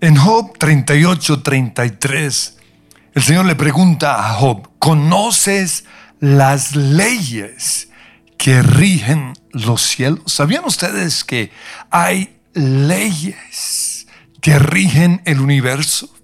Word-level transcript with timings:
En 0.00 0.14
Job 0.14 0.56
38, 0.56 1.42
33, 1.42 2.56
el 3.14 3.22
Señor 3.22 3.46
le 3.46 3.56
pregunta 3.56 4.30
a 4.30 4.34
Job, 4.34 4.68
¿conoces 4.78 5.86
las 6.20 6.76
leyes 6.76 7.88
que 8.36 8.62
rigen 8.62 9.32
los 9.50 9.82
cielos? 9.82 10.20
¿Sabían 10.26 10.64
ustedes 10.64 11.24
que 11.24 11.50
hay 11.90 12.38
leyes 12.54 14.06
que 14.40 14.60
rigen 14.60 15.20
el 15.24 15.40
universo? 15.40 16.14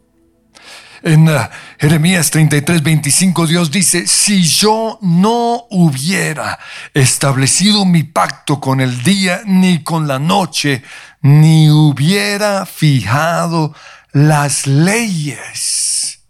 En 1.05 1.29
uh, 1.29 1.49
Jeremías 1.79 2.31
33, 2.31 2.83
25 2.83 3.47
Dios 3.47 3.71
dice, 3.71 4.07
si 4.07 4.43
yo 4.43 4.99
no 5.03 5.67
hubiera 5.69 6.59
establecido 6.95 7.85
mi 7.85 8.05
pacto 8.05 8.59
con 8.59 8.81
el 8.81 9.03
día 9.03 9.43
ni 9.45 9.83
con 9.83 10.09
la 10.09 10.19
noche, 10.19 10.83
ni 11.21 11.71
hubiera 11.71 12.65
fijado 12.65 13.75
las 14.13 14.67
leyes 14.67 16.21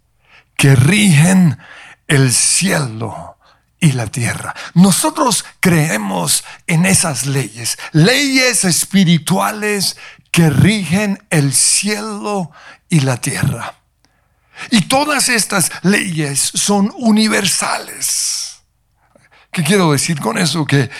que 0.56 0.74
rigen 0.74 1.56
el 2.08 2.32
cielo 2.32 3.38
y 3.78 3.92
la 3.92 4.08
tierra. 4.08 4.56
Nosotros 4.74 5.44
creemos 5.60 6.42
en 6.66 6.84
esas 6.84 7.26
leyes, 7.26 7.78
leyes 7.92 8.64
espirituales 8.64 9.96
que 10.32 10.50
rigen 10.50 11.24
el 11.30 11.54
cielo 11.54 12.50
y 12.88 13.00
la 13.00 13.18
tierra. 13.18 13.83
Y 14.70 14.82
todas 14.82 15.28
estas 15.28 15.70
leyes 15.82 16.40
son 16.54 16.92
universales. 16.96 18.62
¿Qué 19.50 19.62
quiero 19.62 19.92
decir 19.92 20.20
con 20.20 20.36
eso? 20.38 20.64
Que, 20.64 20.90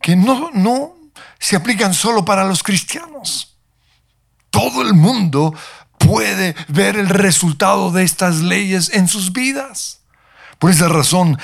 que 0.00 0.14
no, 0.14 0.50
no 0.52 0.94
se 1.38 1.56
aplican 1.56 1.94
solo 1.94 2.24
para 2.24 2.44
los 2.44 2.62
cristianos. 2.62 3.56
Todo 4.50 4.82
el 4.82 4.94
mundo 4.94 5.52
puede 5.98 6.54
ver 6.68 6.96
el 6.96 7.08
resultado 7.08 7.90
de 7.90 8.04
estas 8.04 8.36
leyes 8.36 8.90
en 8.92 9.08
sus 9.08 9.32
vidas. 9.32 10.02
Por 10.58 10.70
esa 10.70 10.88
razón, 10.88 11.38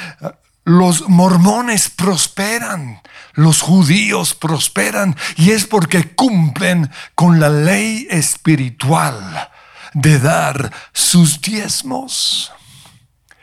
los 0.64 1.08
mormones 1.08 1.90
prosperan, 1.90 3.02
los 3.32 3.62
judíos 3.62 4.34
prosperan, 4.34 5.16
y 5.36 5.50
es 5.50 5.66
porque 5.66 6.14
cumplen 6.14 6.90
con 7.14 7.40
la 7.40 7.48
ley 7.48 8.06
espiritual 8.10 9.49
de 9.94 10.18
dar 10.18 10.72
sus 10.92 11.40
diezmos. 11.40 12.52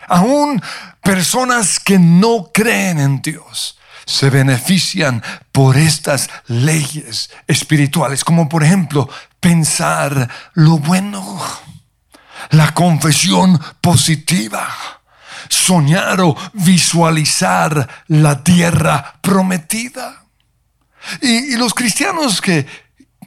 Aún 0.08 0.62
personas 1.02 1.80
que 1.80 2.00
no 2.00 2.52
creen 2.54 3.00
en 3.00 3.22
Dios 3.22 3.78
se 4.06 4.30
benefician 4.30 5.22
por 5.52 5.76
estas 5.76 6.30
leyes 6.48 7.30
espirituales, 7.46 8.24
como 8.24 8.48
por 8.48 8.64
ejemplo 8.64 9.10
pensar 9.40 10.30
lo 10.54 10.78
bueno, 10.78 11.42
la 12.52 12.74
confesión 12.74 13.60
positiva, 13.82 14.68
soñar 15.50 16.22
o 16.22 16.38
visualizar 16.54 18.06
la 18.08 18.44
tierra 18.44 19.20
prometida. 19.22 20.24
Y, 21.22 21.56
los 21.58 21.74
cristianos 21.74 22.42
que 22.42 22.66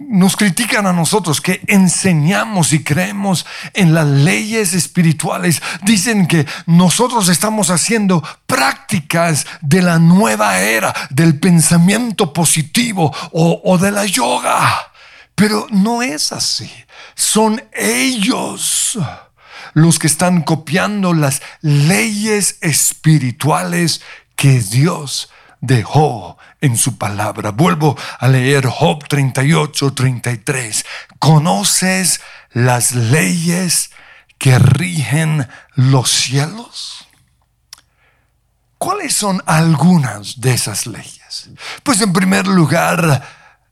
nos 0.01 0.35
critican 0.35 0.87
a 0.87 0.93
nosotros 0.93 1.41
que 1.41 1.61
enseñamos 1.67 2.73
y 2.73 2.83
creemos 2.83 3.45
en 3.75 3.95
las 3.95 4.07
leyes 4.07 4.73
espirituales. 4.73 5.63
Dicen 5.83 6.27
que 6.27 6.47
nosotros 6.67 7.29
estamos 7.29 7.69
haciendo 7.69 8.23
prácticas 8.47 9.47
de 9.61 9.83
la 9.83 9.99
nueva 9.99 10.59
era, 10.61 10.95
del 11.11 11.39
pensamiento 11.39 12.33
positivo 12.33 13.15
o, 13.33 13.79
de 13.79 13.91
la 13.91 14.07
yoga. 14.07 14.91
Pero 15.35 15.67
no 15.71 16.03
es 16.03 16.33
así. 16.33 16.71
Son 17.15 17.63
ellos 17.73 18.99
los 19.75 19.99
que 19.99 20.07
están 20.07 20.43
copiando 20.43 21.13
las 21.13 21.43
leyes 21.61 22.59
espirituales 22.63 24.01
que 24.35 24.61
Dios 24.61 25.31
dejó 25.61 26.39
en 26.61 26.77
su 26.77 26.99
palabra. 26.99 27.51
Vuelvo 27.51 27.97
a 28.19 28.29
leer 28.29 28.67
Job 28.67 29.07
38, 29.09 29.93
33. 29.95 30.85
¿Conoces 31.19 32.21
las 32.53 32.93
leyes 32.93 33.91
que 34.39 34.59
rigen 34.59 35.49
los 35.75 36.11
cielos? 36.11 37.07
¿Cuáles 38.79 39.15
son 39.15 39.43
algunas 39.47 40.41
de 40.41 40.55
esas 40.55 40.87
leyes? 40.87 41.51
Pues 41.83 42.01
en 42.01 42.15
primer 42.15 42.47
lugar, 42.47 43.23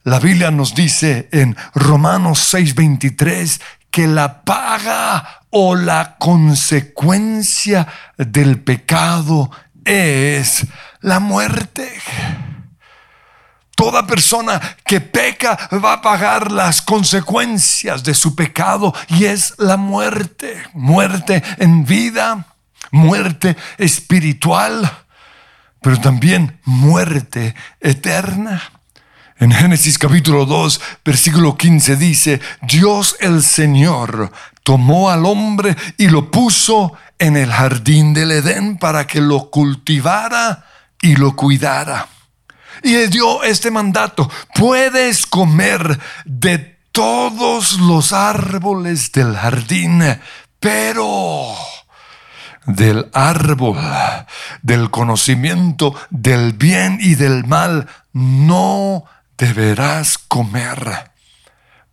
la 0.04 0.18
Biblia 0.18 0.50
nos 0.50 0.74
dice 0.74 1.28
en 1.32 1.56
Romanos 1.74 2.52
6:23 2.52 3.60
que 3.90 4.06
la 4.06 4.42
paga 4.42 5.44
o 5.50 5.74
la 5.74 6.16
consecuencia 6.18 7.86
del 8.18 8.60
pecado 8.60 9.50
es 9.84 10.66
la 11.00 11.20
muerte. 11.20 11.90
Toda 13.78 14.04
persona 14.08 14.60
que 14.84 15.00
peca 15.00 15.56
va 15.72 15.92
a 15.92 16.02
pagar 16.02 16.50
las 16.50 16.82
consecuencias 16.82 18.02
de 18.02 18.12
su 18.12 18.34
pecado 18.34 18.92
y 19.06 19.26
es 19.26 19.54
la 19.56 19.76
muerte. 19.76 20.60
Muerte 20.74 21.44
en 21.58 21.84
vida, 21.84 22.44
muerte 22.90 23.56
espiritual, 23.76 24.90
pero 25.80 26.00
también 26.00 26.58
muerte 26.64 27.54
eterna. 27.80 28.60
En 29.38 29.52
Génesis 29.52 29.96
capítulo 29.96 30.44
2, 30.44 30.80
versículo 31.04 31.56
15 31.56 31.94
dice, 31.94 32.40
Dios 32.62 33.14
el 33.20 33.44
Señor 33.44 34.32
tomó 34.64 35.08
al 35.08 35.24
hombre 35.24 35.76
y 35.96 36.08
lo 36.08 36.32
puso 36.32 36.94
en 37.16 37.36
el 37.36 37.52
jardín 37.52 38.12
del 38.12 38.32
Edén 38.32 38.76
para 38.76 39.06
que 39.06 39.20
lo 39.20 39.50
cultivara 39.50 40.66
y 41.00 41.14
lo 41.14 41.36
cuidara 41.36 42.08
y 42.82 42.92
le 42.92 43.08
dio 43.08 43.42
este 43.42 43.70
mandato, 43.70 44.30
puedes 44.54 45.26
comer 45.26 45.98
de 46.24 46.78
todos 46.92 47.78
los 47.80 48.12
árboles 48.12 49.12
del 49.12 49.36
jardín, 49.36 50.02
pero 50.58 51.54
del 52.66 53.08
árbol 53.12 53.78
del 54.62 54.90
conocimiento 54.90 55.94
del 56.10 56.52
bien 56.52 56.98
y 57.00 57.14
del 57.14 57.46
mal 57.46 57.88
no 58.12 59.04
deberás 59.38 60.18
comer, 60.18 61.10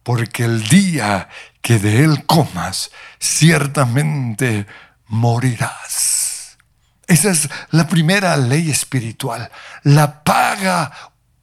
porque 0.04 0.44
el 0.44 0.68
día 0.68 1.30
que 1.62 1.80
de 1.80 2.04
él 2.04 2.26
comas, 2.26 2.92
ciertamente 3.20 4.68
morirás. 5.08 6.25
Esa 7.08 7.30
es 7.32 7.50
la 7.72 7.88
primera 7.88 8.36
ley 8.38 8.70
espiritual. 8.72 9.52
La 9.84 10.24
paga 10.24 10.92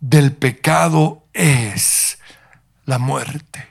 del 0.00 0.32
pecado 0.32 1.26
es 1.32 2.18
la 2.84 2.98
muerte. 2.98 3.68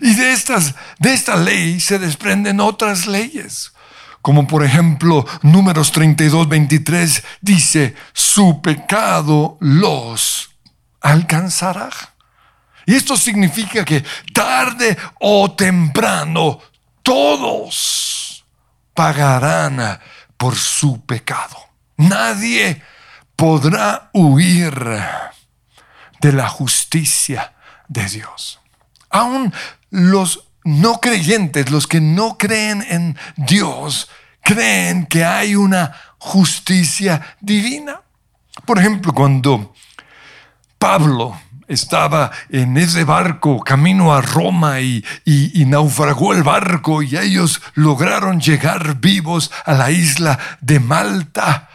Y 0.00 0.14
de, 0.14 0.32
estas, 0.32 0.74
de 0.98 1.14
esta 1.14 1.36
ley 1.36 1.80
se 1.80 1.98
desprenden 1.98 2.60
otras 2.60 3.06
leyes, 3.06 3.72
como 4.20 4.46
por 4.46 4.64
ejemplo 4.64 5.24
números 5.42 5.92
32, 5.92 6.48
23 6.48 7.24
dice, 7.40 7.94
su 8.12 8.60
pecado 8.60 9.56
los 9.60 10.50
alcanzará. 11.00 11.90
Y 12.84 12.94
esto 12.94 13.16
significa 13.16 13.84
que 13.84 14.04
tarde 14.32 14.96
o 15.20 15.52
temprano 15.52 16.58
todos 17.02 18.44
pagarán 18.94 19.98
por 20.38 20.56
su 20.56 21.04
pecado. 21.04 21.56
Nadie 21.98 22.82
podrá 23.36 24.08
huir 24.14 24.74
de 26.20 26.32
la 26.32 26.48
justicia 26.48 27.54
de 27.88 28.08
Dios. 28.08 28.60
Aún 29.10 29.52
los 29.90 30.44
no 30.64 31.00
creyentes, 31.00 31.70
los 31.70 31.86
que 31.86 32.00
no 32.00 32.38
creen 32.38 32.84
en 32.88 33.18
Dios, 33.36 34.08
creen 34.42 35.06
que 35.06 35.24
hay 35.24 35.54
una 35.54 35.94
justicia 36.18 37.36
divina. 37.40 38.00
Por 38.64 38.78
ejemplo, 38.78 39.12
cuando 39.12 39.74
Pablo 40.78 41.40
estaba 41.68 42.30
en 42.48 42.76
ese 42.78 43.04
barco 43.04 43.60
camino 43.60 44.14
a 44.14 44.22
Roma 44.22 44.80
y, 44.80 45.04
naufragó 45.66 46.32
el 46.32 46.42
barco 46.42 47.02
y 47.02 47.16
ellos 47.16 47.60
lograron 47.74 48.40
llegar 48.40 48.96
vivos 48.96 49.52
a 49.66 49.74
la 49.74 49.90
isla 49.90 50.38
de 50.60 50.80
Malta. 50.80 51.68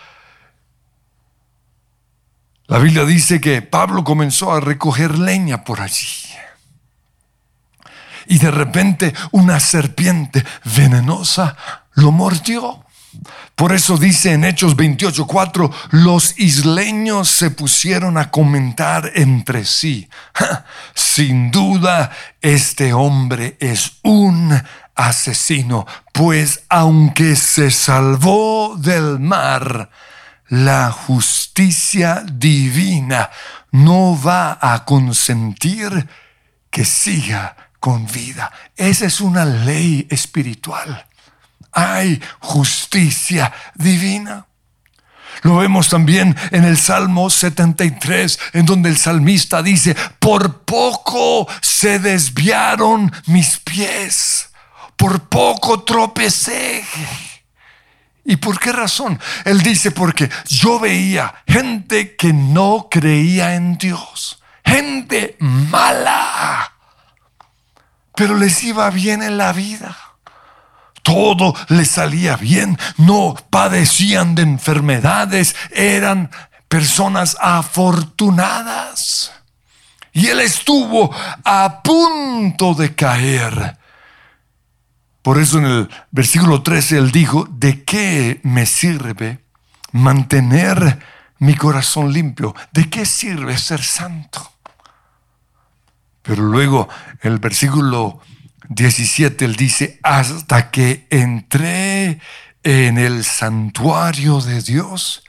La 2.66 2.80
Biblia 2.80 3.06
dice 3.06 3.40
que 3.40 3.62
Pablo 3.62 4.04
comenzó 4.04 4.52
a 4.52 4.60
recoger 4.60 5.20
leña 5.20 5.64
por 5.64 5.80
allí. 5.80 6.08
Y 8.26 8.40
de 8.40 8.50
repente 8.50 9.14
una 9.32 9.60
serpiente 9.60 10.44
venenosa 10.64 11.56
lo 11.94 12.12
mordió. 12.12 12.84
Por 13.56 13.72
eso 13.74 13.98
dice 13.98 14.34
en 14.34 14.44
Hechos 14.44 14.76
28:4, 14.76 15.72
los 15.92 16.38
isleños 16.40 17.30
se 17.30 17.52
pusieron 17.52 18.18
a 18.18 18.32
comentar 18.32 19.12
entre 19.16 19.66
sí. 19.66 20.10
Sin 20.96 21.52
duda, 21.52 22.12
este 22.42 22.94
hombre 22.94 23.58
es 23.60 23.94
un 24.04 24.62
asesino, 24.96 25.86
pues 26.12 26.64
aunque 26.70 27.36
se 27.36 27.72
salvó 27.72 28.76
del 28.78 29.20
mar, 29.20 29.90
la 30.50 30.92
justicia 30.92 32.24
divina 32.32 33.30
no 33.72 34.20
va 34.22 34.60
a 34.62 34.86
consentir 34.86 36.08
que 36.70 36.86
siga 36.86 37.56
con 37.80 38.06
vida. 38.06 38.52
Esa 38.76 39.06
es 39.06 39.20
una 39.20 39.46
ley 39.46 40.08
espiritual. 40.10 41.06
Hay 41.74 42.22
justicia 42.40 43.52
divina. 43.76 44.46
Lo 45.42 45.58
vemos 45.58 45.90
también 45.90 46.36
en 46.52 46.64
el 46.64 46.78
Salmo 46.78 47.30
73, 47.30 48.40
en 48.54 48.66
donde 48.66 48.90
el 48.90 48.98
salmista 48.98 49.62
dice, 49.62 49.96
por 50.20 50.62
poco 50.62 51.48
se 51.62 52.00
desviaron 52.00 53.12
mis 53.26 53.58
pies, 53.60 54.50
por 54.96 55.28
poco 55.28 55.84
tropecé. 55.84 56.86
¿Y 58.26 58.38
por 58.38 58.58
qué 58.58 58.72
razón? 58.72 59.20
Él 59.44 59.62
dice, 59.62 59.92
porque 59.92 60.30
yo 60.48 60.80
veía 60.80 61.34
gente 61.46 62.16
que 62.16 62.32
no 62.32 62.88
creía 62.90 63.56
en 63.56 63.78
Dios, 63.78 64.42
gente 64.64 65.36
mala, 65.40 66.72
pero 68.16 68.38
les 68.38 68.64
iba 68.64 68.90
bien 68.92 69.22
en 69.24 69.38
la 69.38 69.52
vida. 69.52 69.98
Todo 71.04 71.54
les 71.68 71.92
salía 71.92 72.36
bien, 72.36 72.80
no 72.98 73.36
padecían 73.52 74.34
de 74.34 74.42
enfermedades, 74.42 75.56
eran 75.72 76.32
personas 76.68 77.38
afortunadas. 77.40 79.32
Y 80.12 80.28
él 80.28 80.40
estuvo 80.40 81.14
a 81.44 81.82
punto 81.84 82.74
de 82.74 82.96
caer 82.96 83.78
por 85.24 85.40
eso 85.40 85.58
en 85.58 85.66
el 85.66 85.90
versículo 86.12 86.62
13 86.62 86.98
él 86.98 87.12
dijo, 87.12 87.48
¿de 87.50 87.86
qué 87.86 88.42
me 88.44 88.66
sirve 88.66 89.40
mantener 89.94 91.00
mi 91.40 91.56
corazón 91.56 92.12
limpio? 92.12 92.54
¿De 92.74 92.90
qué 92.90 93.06
sirve 93.06 93.58
ser 93.58 93.82
santo? 93.82 94.52
Pero 96.22 96.44
luego 96.44 96.90
el 97.22 97.40
versículo 97.40 98.20
17 98.76 99.46
él 99.46 99.56
dice, 99.56 100.00
hasta 100.04 100.72
que 100.72 101.08
entré 101.10 102.20
en 102.64 102.98
el 102.98 103.24
santuario 103.24 104.42
de 104.42 104.62
Dios 104.62 105.24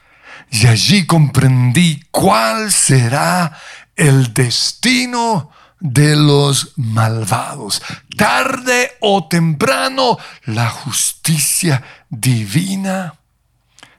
y 0.49 0.67
allí 0.67 1.05
comprendí 1.05 2.01
cuál 2.11 2.71
será 2.71 3.57
el 3.95 4.33
destino 4.33 5.51
de 5.79 6.15
los 6.15 6.73
malvados. 6.77 7.81
Tarde 8.17 8.97
o 9.01 9.27
temprano 9.27 10.17
la 10.45 10.69
justicia 10.69 11.83
divina 12.09 13.15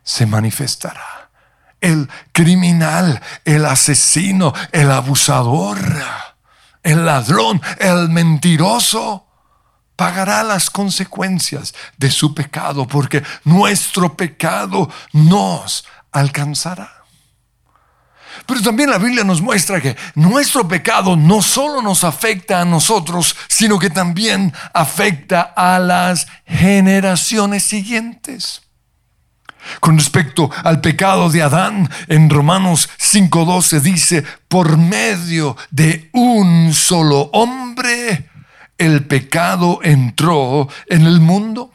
se 0.03 0.27
manifestará. 0.27 1.31
El 1.81 2.09
criminal, 2.33 3.21
el 3.45 3.67
asesino, 3.67 4.55
el 4.73 4.91
abusador, 4.91 5.79
el 6.83 7.05
ladrón, 7.05 7.61
el 7.79 8.09
mentiroso, 8.09 9.26
pagará 9.97 10.43
las 10.43 10.71
consecuencias 10.71 11.75
de 11.97 12.11
su 12.11 12.35
pecado 12.35 12.87
porque 12.87 13.23
nuestro 13.45 14.17
pecado 14.17 14.89
nos 15.13 15.85
alcanzará. 16.13 16.97
Pero 18.45 18.61
también 18.63 18.91
la 18.91 18.99
Biblia 18.99 19.25
nos 19.25 19.41
muestra 19.41 19.81
que 19.81 19.97
nuestro 20.15 20.69
pecado 20.69 21.17
no 21.17 21.41
solo 21.41 21.81
nos 21.81 22.05
afecta 22.05 22.61
a 22.61 22.65
nosotros, 22.65 23.35
sino 23.49 23.79
que 23.79 23.91
también 23.91 24.53
afecta 24.75 25.41
a 25.57 25.79
las 25.79 26.27
generaciones 26.47 27.65
siguientes. 27.65 28.63
Con 29.81 29.99
respecto 29.99 30.51
al 30.63 30.81
pecado 30.81 31.29
de 31.29 31.43
Adán, 31.43 31.91
en 32.07 32.31
Romanos 32.31 32.89
5:12 32.99 33.81
dice, 33.81 34.25
por 34.49 34.77
medio 34.77 35.57
de 35.71 36.09
un 36.13 36.73
solo 36.73 37.31
hombre, 37.33 38.31
el 38.79 39.07
pecado 39.07 39.81
entró 39.83 40.69
en 40.89 41.07
el 41.07 41.21
mundo. 41.21 41.73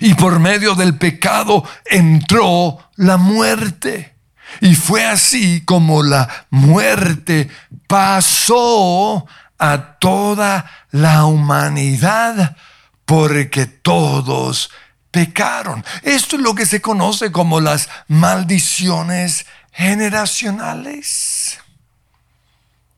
Y 0.00 0.14
por 0.14 0.38
medio 0.38 0.74
del 0.74 0.96
pecado 0.98 1.64
entró 1.86 2.78
la 2.96 3.16
muerte. 3.16 4.14
Y 4.60 4.74
fue 4.74 5.04
así 5.04 5.62
como 5.64 6.02
la 6.02 6.46
muerte 6.50 7.48
pasó 7.86 9.26
a 9.58 9.98
toda 9.98 10.70
la 10.90 11.24
humanidad 11.26 12.56
porque 13.04 13.66
todos 13.66 14.70
pecaron. 15.10 15.84
Esto 16.02 16.36
es 16.36 16.42
lo 16.42 16.54
que 16.54 16.66
se 16.66 16.80
conoce 16.80 17.32
como 17.32 17.60
las 17.60 17.88
maldiciones 18.08 19.46
generacionales. 19.72 21.58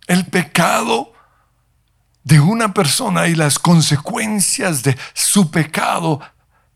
El 0.06 0.26
pecado 0.26 1.12
de 2.30 2.38
una 2.38 2.72
persona 2.72 3.26
y 3.26 3.34
las 3.34 3.58
consecuencias 3.58 4.84
de 4.84 4.96
su 5.12 5.50
pecado 5.50 6.20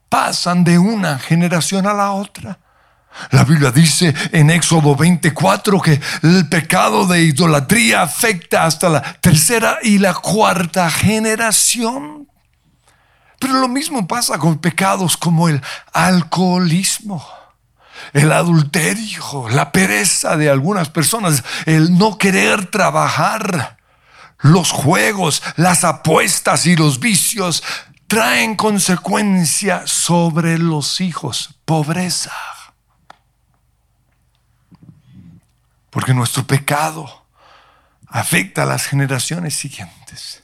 pasan 0.09 0.65
de 0.65 0.81
una 0.81 1.17
generación 1.19 1.87
a 1.87 1.95
la 1.95 2.11
otra. 2.11 2.59
La 3.31 3.45
Biblia 3.45 3.71
dice 3.71 4.13
en 4.33 4.51
Éxodo 4.51 4.97
24 4.97 5.81
que 5.81 6.01
el 6.25 6.49
pecado 6.49 7.07
de 7.07 7.23
idolatría 7.23 8.03
afecta 8.03 8.65
hasta 8.65 8.89
la 8.89 9.01
tercera 9.21 9.79
y 9.81 9.99
la 9.99 10.15
cuarta 10.15 10.91
generación. 10.91 12.29
Pero 13.39 13.55
lo 13.55 13.69
mismo 13.69 14.09
pasa 14.09 14.39
con 14.39 14.59
pecados 14.59 15.17
como 15.17 15.49
el 15.49 15.63
alcoholismo, 15.93 17.25
el 18.13 18.33
adulterio, 18.33 19.49
la 19.51 19.71
pereza 19.71 20.37
de 20.37 20.51
algunas 20.51 20.89
personas, 20.89 21.45
el 21.65 21.97
no 21.97 22.19
querer 22.19 22.67
trabajar, 22.67 23.77
los 24.45 24.73
juegos, 24.73 25.43
las 25.57 25.85
apuestas 25.85 26.67
y 26.67 26.77
los 26.77 27.01
vicios 27.01 27.65
traen 28.07 28.57
consecuencias 28.57 29.91
sobre 29.91 30.59
los 30.59 31.01
hijos, 31.01 31.55
pobreza 31.65 32.31
Porque 35.89 36.13
nuestro 36.13 36.45
pecado 36.47 37.25
afecta 38.09 38.65
a 38.65 38.67
las 38.67 38.85
generaciones 38.85 39.55
siguientes. 39.55 40.43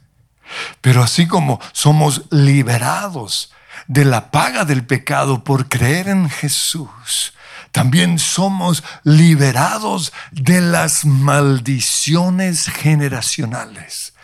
Pero 0.80 1.02
así 1.02 1.26
como 1.26 1.60
somos 1.72 2.22
liberados 2.30 3.52
de 3.86 4.04
la 4.04 4.30
paga 4.30 4.64
del 4.64 4.86
pecado 4.86 5.44
por 5.44 5.68
creer 5.68 6.08
en 6.08 6.30
Jesús, 6.30 7.34
también 7.72 8.18
somos 8.18 8.82
liberados 9.04 10.12
de 10.32 10.60
las 10.60 11.04
maldiciones 11.04 12.68
generacionales 12.68 14.14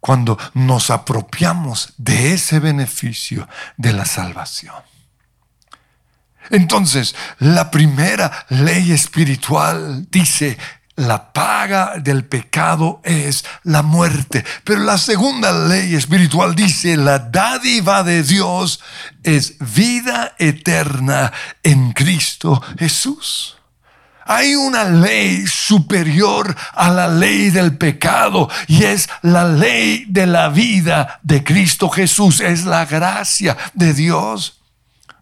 cuando 0.00 0.38
nos 0.54 0.90
apropiamos 0.90 1.92
de 1.96 2.34
ese 2.34 2.60
beneficio 2.60 3.48
de 3.76 3.92
la 3.92 4.04
salvación. 4.04 4.74
Entonces, 6.50 7.14
la 7.38 7.70
primera 7.70 8.46
ley 8.48 8.92
espiritual 8.92 10.06
dice, 10.10 10.56
la 10.98 11.32
paga 11.32 11.94
del 11.98 12.24
pecado 12.24 13.00
es 13.04 13.44
la 13.62 13.82
muerte. 13.82 14.44
Pero 14.64 14.80
la 14.80 14.98
segunda 14.98 15.52
ley 15.52 15.94
espiritual 15.94 16.54
dice, 16.54 16.96
la 16.96 17.20
dádiva 17.20 18.02
de 18.02 18.24
Dios 18.24 18.80
es 19.22 19.56
vida 19.60 20.34
eterna 20.38 21.32
en 21.62 21.92
Cristo 21.92 22.60
Jesús. 22.78 23.56
Hay 24.26 24.56
una 24.56 24.84
ley 24.84 25.46
superior 25.46 26.54
a 26.74 26.90
la 26.90 27.08
ley 27.08 27.50
del 27.50 27.78
pecado 27.78 28.50
y 28.66 28.82
es 28.82 29.08
la 29.22 29.44
ley 29.44 30.04
de 30.08 30.26
la 30.26 30.48
vida 30.48 31.20
de 31.22 31.44
Cristo 31.44 31.88
Jesús. 31.88 32.40
Es 32.40 32.64
la 32.64 32.84
gracia 32.84 33.56
de 33.72 33.94
Dios. 33.94 34.57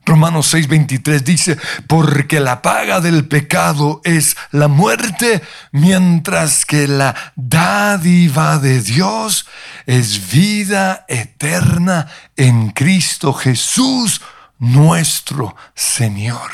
Romanos 0.07 0.55
6:23 0.55 1.25
dice, 1.25 1.59
porque 1.89 2.39
la 2.39 2.63
paga 2.63 3.01
del 3.01 3.27
pecado 3.27 4.01
es 4.05 4.37
la 4.53 4.69
muerte, 4.69 5.43
mientras 5.73 6.65
que 6.65 6.87
la 6.87 7.33
dádiva 7.35 8.59
de 8.59 8.81
Dios 8.81 9.47
es 9.85 10.31
vida 10.31 11.05
eterna 11.09 12.07
en 12.37 12.71
Cristo 12.71 13.33
Jesús, 13.33 14.23
nuestro 14.61 15.57
Señor. 15.75 16.53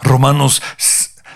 Romanos 0.00 0.62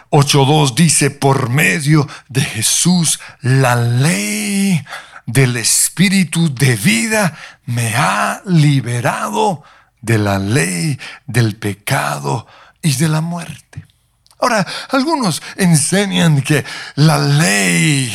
8:2 0.08 0.74
dice, 0.74 1.10
por 1.10 1.50
medio 1.50 2.08
de 2.28 2.40
Jesús, 2.40 3.20
la 3.42 3.76
ley 3.76 4.82
del 5.26 5.58
Espíritu 5.58 6.52
de 6.54 6.76
vida 6.76 7.36
me 7.66 7.94
ha 7.94 8.40
liberado 8.46 9.62
de 10.02 10.18
la 10.18 10.38
ley, 10.38 10.98
del 11.26 11.56
pecado 11.56 12.46
y 12.82 12.94
de 12.94 13.08
la 13.08 13.20
muerte. 13.20 13.84
Ahora, 14.38 14.66
algunos 14.88 15.42
enseñan 15.56 16.40
que 16.40 16.64
la 16.94 17.18
ley 17.18 18.10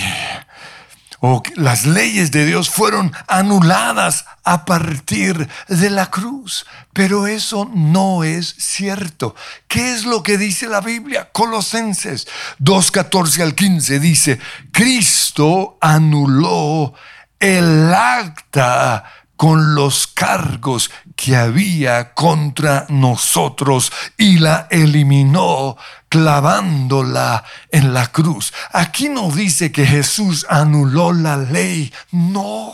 o 1.20 1.42
las 1.56 1.86
leyes 1.86 2.32
de 2.32 2.46
Dios 2.46 2.70
fueron 2.70 3.12
anuladas 3.28 4.26
a 4.44 4.66
partir 4.66 5.50
de 5.68 5.90
la 5.90 6.12
cruz. 6.12 6.66
Pero 6.94 7.28
eso 7.28 7.70
no 7.74 8.24
es 8.24 8.56
cierto. 8.58 9.36
¿Qué 9.68 9.94
es 9.94 10.06
lo 10.06 10.24
que 10.24 10.38
dice 10.38 10.68
la 10.68 10.82
Biblia? 10.82 11.30
Colosenses 11.32 12.28
2.14 12.60 13.42
al 13.42 13.56
15 13.56 14.00
dice, 14.00 14.40
Cristo 14.72 15.78
anuló 15.82 16.94
el 17.40 17.94
acta 17.94 19.04
con 19.36 19.76
los 19.76 20.08
cargos 20.08 20.92
que 21.16 21.36
había 21.36 22.14
contra 22.14 22.86
nosotros 22.90 23.92
y 24.18 24.40
la 24.40 24.68
eliminó 24.70 25.78
clavándola 26.10 27.44
en 27.72 27.94
la 27.94 28.08
cruz. 28.12 28.54
Aquí 28.72 29.10
no 29.10 29.32
dice 29.32 29.72
que 29.72 29.86
Jesús 29.86 30.46
anuló 30.50 31.12
la 31.12 31.38
ley, 31.38 31.92
no. 32.12 32.74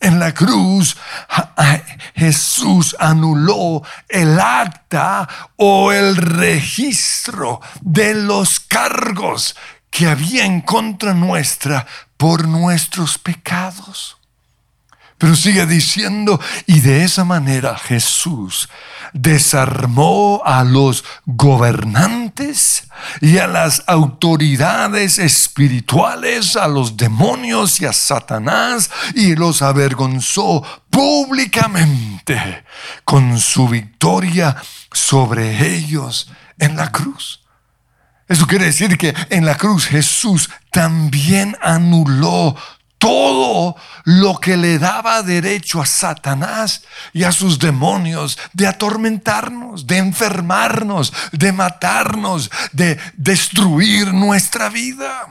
En 0.00 0.18
la 0.18 0.34
cruz 0.34 0.96
Jesús 2.14 2.94
anuló 2.98 3.82
el 4.08 4.38
acta 4.38 5.28
o 5.56 5.92
el 5.92 6.16
registro 6.16 7.60
de 7.80 8.14
los 8.14 8.60
cargos 8.60 9.56
que 9.90 10.06
había 10.06 10.44
en 10.44 10.60
contra 10.60 11.14
nuestra 11.14 11.86
por 12.16 12.46
nuestros 12.46 13.18
pecados. 13.18 14.18
Pero 15.18 15.36
sigue 15.36 15.64
diciendo, 15.66 16.40
y 16.66 16.80
de 16.80 17.04
esa 17.04 17.24
manera 17.24 17.78
Jesús 17.78 18.68
desarmó 19.12 20.42
a 20.44 20.64
los 20.64 21.04
gobernantes 21.24 22.88
y 23.20 23.38
a 23.38 23.46
las 23.46 23.84
autoridades 23.86 25.18
espirituales, 25.18 26.56
a 26.56 26.66
los 26.66 26.96
demonios 26.96 27.80
y 27.80 27.86
a 27.86 27.92
Satanás, 27.92 28.90
y 29.14 29.36
los 29.36 29.62
avergonzó 29.62 30.62
públicamente 30.90 32.64
con 33.04 33.38
su 33.38 33.68
victoria 33.68 34.56
sobre 34.92 35.76
ellos 35.76 36.30
en 36.58 36.76
la 36.76 36.90
cruz. 36.90 37.40
Eso 38.26 38.46
quiere 38.46 38.64
decir 38.64 38.96
que 38.96 39.14
en 39.28 39.44
la 39.44 39.56
cruz 39.56 39.86
Jesús 39.86 40.48
también 40.70 41.56
anuló 41.60 42.56
todo 43.04 43.76
lo 44.04 44.40
que 44.40 44.56
le 44.56 44.78
daba 44.78 45.22
derecho 45.22 45.82
a 45.82 45.84
Satanás 45.84 46.84
y 47.12 47.24
a 47.24 47.32
sus 47.32 47.58
demonios 47.58 48.38
de 48.54 48.66
atormentarnos, 48.66 49.86
de 49.86 49.98
enfermarnos, 49.98 51.12
de 51.30 51.52
matarnos, 51.52 52.50
de 52.72 52.98
destruir 53.18 54.14
nuestra 54.14 54.70
vida. 54.70 55.28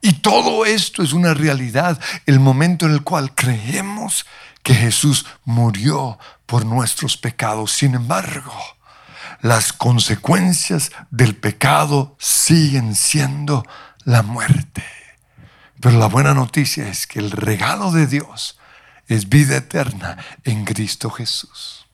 Y 0.00 0.12
todo 0.12 0.64
esto 0.64 1.02
es 1.02 1.12
una 1.12 1.34
realidad, 1.34 1.98
el 2.24 2.38
momento 2.38 2.86
en 2.86 2.92
el 2.92 3.02
cual 3.02 3.34
creemos 3.34 4.24
que 4.62 4.74
Jesús 4.74 5.26
murió 5.44 6.20
por 6.46 6.64
nuestros 6.64 7.16
pecados. 7.16 7.72
Sin 7.72 7.96
embargo, 7.96 8.54
las 9.40 9.72
consecuencias 9.72 10.92
del 11.10 11.34
pecado 11.34 12.14
siguen 12.20 12.94
siendo 12.94 13.66
la 14.04 14.22
muerte. 14.22 14.97
Pero 15.80 15.98
la 15.98 16.06
buena 16.06 16.34
noticia 16.34 16.88
es 16.88 17.06
que 17.06 17.18
el 17.18 17.30
regalo 17.30 17.92
de 17.92 18.06
Dios 18.06 18.58
es 19.06 19.28
vida 19.28 19.56
eterna 19.56 20.18
en 20.44 20.64
Cristo 20.64 21.10
Jesús. 21.10 21.86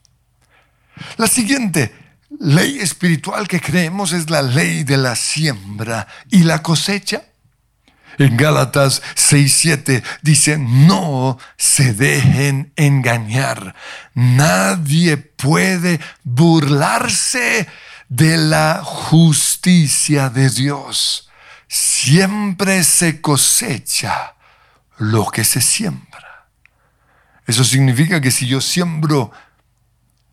La 1.17 1.27
siguiente 1.27 1.93
ley 2.39 2.79
espiritual 2.79 3.47
que 3.47 3.61
creemos 3.61 4.11
es 4.11 4.29
la 4.29 4.41
ley 4.41 4.83
de 4.83 4.97
la 4.97 5.15
siembra 5.15 6.07
y 6.29 6.43
la 6.43 6.61
cosecha. 6.61 7.23
En 8.17 8.37
Gálatas 8.37 9.01
6:7 9.15 10.03
dice, 10.21 10.57
no 10.57 11.37
se 11.57 11.93
dejen 11.93 12.71
engañar. 12.75 13.75
Nadie 14.13 15.17
puede 15.17 15.99
burlarse 16.23 17.67
de 18.07 18.37
la 18.37 18.81
justicia 18.83 20.29
de 20.29 20.49
Dios 20.49 21.24
siempre 21.67 22.83
se 22.83 23.21
cosecha 23.21 24.35
lo 24.97 25.25
que 25.25 25.43
se 25.43 25.61
siembra. 25.61 26.47
Eso 27.47 27.63
significa 27.63 28.21
que 28.21 28.31
si 28.31 28.47
yo 28.47 28.61
siembro 28.61 29.31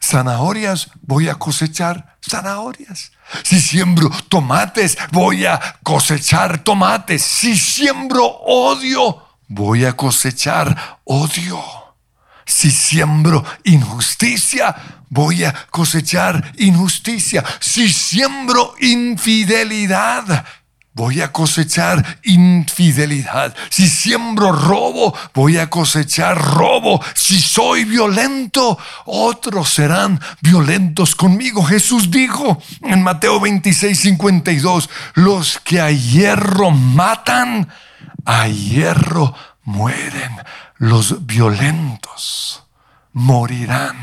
zanahorias, 0.03 0.91
voy 1.03 1.29
a 1.29 1.35
cosechar 1.35 2.17
zanahorias. 2.27 3.13
Si 3.43 3.61
siembro 3.61 4.11
tomates, 4.29 4.97
voy 5.11 5.47
a 5.47 5.61
cosechar 5.83 6.65
tomates. 6.65 7.23
Si 7.23 7.57
siembro 7.57 8.25
odio, 8.25 9.23
voy 9.49 9.85
a 9.85 9.95
cosechar 9.95 11.01
odio. 11.05 11.63
Si 12.45 12.71
siembro 12.71 13.45
injusticia, 13.65 14.75
voy 15.09 15.45
a 15.45 15.53
cosechar 15.71 16.53
injusticia. 16.59 17.45
Si 17.61 17.89
siembro 17.89 18.75
infidelidad, 18.81 20.45
voy 20.95 21.21
a 21.21 21.33
cosechar 21.33 22.19
infidelidad. 22.23 23.55
Si 23.71 23.89
siembro 23.89 24.53
robo, 24.53 25.15
voy 25.35 25.59
a 25.59 25.71
cosechar 25.71 26.39
robo. 26.39 27.03
Si 27.15 27.41
soy 27.41 27.85
violento, 27.85 28.79
otros 29.07 29.71
serán 29.71 30.21
violentos 30.41 31.15
conmigo. 31.15 31.65
Jesús 31.65 32.11
dijo 32.11 32.63
en 32.83 33.03
Mateo 33.03 33.41
26, 33.41 33.99
52, 33.99 34.91
los 35.15 35.59
que 35.61 35.81
a 35.81 35.91
hierro 35.91 36.71
matan, 36.71 37.69
a 38.25 38.49
hierro 38.49 39.35
mueren. 39.65 40.33
Los 40.77 41.27
violentos 41.27 42.65
morirán. 43.13 43.97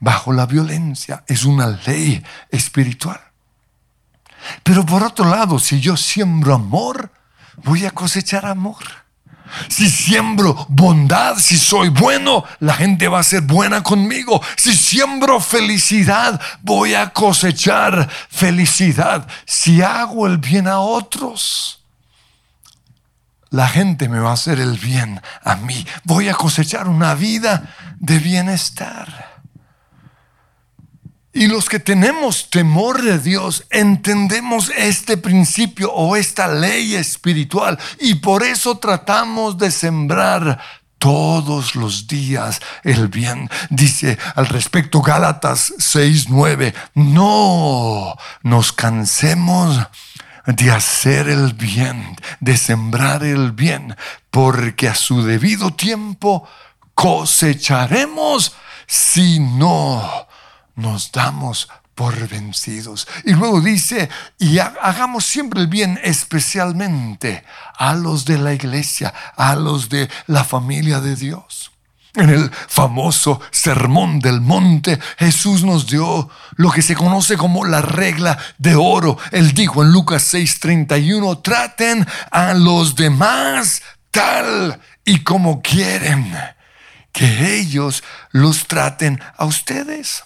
Bajo 0.00 0.32
la 0.32 0.46
violencia 0.46 1.24
es 1.26 1.44
una 1.44 1.66
ley 1.86 2.22
espiritual. 2.50 3.27
Pero 4.62 4.84
por 4.84 5.02
otro 5.02 5.28
lado, 5.28 5.58
si 5.58 5.80
yo 5.80 5.96
siembro 5.96 6.54
amor, 6.54 7.12
voy 7.56 7.84
a 7.84 7.90
cosechar 7.90 8.46
amor. 8.46 8.84
Si 9.68 9.88
siembro 9.88 10.66
bondad, 10.68 11.36
si 11.38 11.56
soy 11.56 11.88
bueno, 11.88 12.44
la 12.60 12.74
gente 12.74 13.08
va 13.08 13.20
a 13.20 13.24
ser 13.24 13.42
buena 13.42 13.82
conmigo. 13.82 14.42
Si 14.56 14.74
siembro 14.74 15.40
felicidad, 15.40 16.40
voy 16.62 16.94
a 16.94 17.10
cosechar 17.10 18.08
felicidad. 18.28 19.26
Si 19.46 19.82
hago 19.82 20.26
el 20.26 20.38
bien 20.38 20.68
a 20.68 20.80
otros, 20.80 21.82
la 23.50 23.68
gente 23.68 24.08
me 24.08 24.18
va 24.18 24.30
a 24.30 24.34
hacer 24.34 24.60
el 24.60 24.76
bien 24.78 25.20
a 25.42 25.56
mí. 25.56 25.86
Voy 26.04 26.28
a 26.28 26.34
cosechar 26.34 26.88
una 26.88 27.14
vida 27.14 27.74
de 27.98 28.18
bienestar. 28.18 29.37
Y 31.38 31.46
los 31.46 31.68
que 31.68 31.78
tenemos 31.78 32.50
temor 32.50 33.00
de 33.00 33.20
Dios 33.20 33.62
entendemos 33.70 34.72
este 34.76 35.16
principio 35.16 35.92
o 35.92 36.16
esta 36.16 36.48
ley 36.48 36.96
espiritual 36.96 37.78
y 38.00 38.16
por 38.16 38.42
eso 38.42 38.78
tratamos 38.78 39.56
de 39.56 39.70
sembrar 39.70 40.58
todos 40.98 41.76
los 41.76 42.08
días 42.08 42.60
el 42.82 43.06
bien. 43.06 43.48
Dice 43.70 44.18
al 44.34 44.46
respecto 44.48 45.00
Gálatas 45.00 45.72
6:9, 45.78 46.74
no 46.94 48.16
nos 48.42 48.72
cansemos 48.72 49.80
de 50.44 50.72
hacer 50.72 51.28
el 51.28 51.52
bien, 51.52 52.16
de 52.40 52.56
sembrar 52.56 53.22
el 53.22 53.52
bien, 53.52 53.94
porque 54.32 54.88
a 54.88 54.96
su 54.96 55.22
debido 55.22 55.70
tiempo 55.72 56.48
cosecharemos 56.94 58.56
si 58.88 59.38
no 59.38 60.26
nos 60.78 61.12
damos 61.12 61.68
por 61.94 62.28
vencidos. 62.28 63.08
Y 63.24 63.32
luego 63.32 63.60
dice, 63.60 64.08
y 64.38 64.58
hagamos 64.58 65.24
siempre 65.24 65.60
el 65.60 65.66
bien, 65.66 65.98
especialmente 66.04 67.44
a 67.76 67.94
los 67.94 68.24
de 68.24 68.38
la 68.38 68.54
iglesia, 68.54 69.12
a 69.36 69.56
los 69.56 69.88
de 69.88 70.08
la 70.28 70.44
familia 70.44 71.00
de 71.00 71.16
Dios. 71.16 71.72
En 72.14 72.30
el 72.30 72.50
famoso 72.68 73.40
Sermón 73.50 74.20
del 74.20 74.40
Monte, 74.40 74.98
Jesús 75.18 75.64
nos 75.64 75.88
dio 75.88 76.30
lo 76.54 76.70
que 76.70 76.82
se 76.82 76.94
conoce 76.94 77.36
como 77.36 77.64
la 77.64 77.82
regla 77.82 78.38
de 78.58 78.76
oro. 78.76 79.18
Él 79.32 79.52
dijo 79.52 79.82
en 79.82 79.90
Lucas 79.90 80.22
6:31, 80.32 81.42
traten 81.42 82.06
a 82.30 82.54
los 82.54 82.94
demás 82.94 83.82
tal 84.12 84.80
y 85.04 85.24
como 85.24 85.60
quieren 85.62 86.32
que 87.12 87.56
ellos 87.56 88.04
los 88.30 88.68
traten 88.68 89.20
a 89.36 89.44
ustedes. 89.44 90.22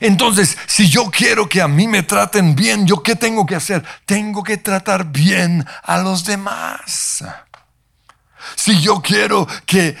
Entonces, 0.00 0.56
si 0.66 0.88
yo 0.88 1.10
quiero 1.10 1.48
que 1.48 1.62
a 1.62 1.68
mí 1.68 1.86
me 1.88 2.02
traten 2.02 2.54
bien, 2.54 2.86
¿yo 2.86 3.02
qué 3.02 3.16
tengo 3.16 3.46
que 3.46 3.56
hacer? 3.56 3.84
Tengo 4.06 4.42
que 4.42 4.56
tratar 4.56 5.06
bien 5.06 5.64
a 5.82 5.98
los 5.98 6.24
demás. 6.24 7.24
Si 8.56 8.80
yo 8.80 9.00
quiero 9.00 9.46
que 9.66 9.96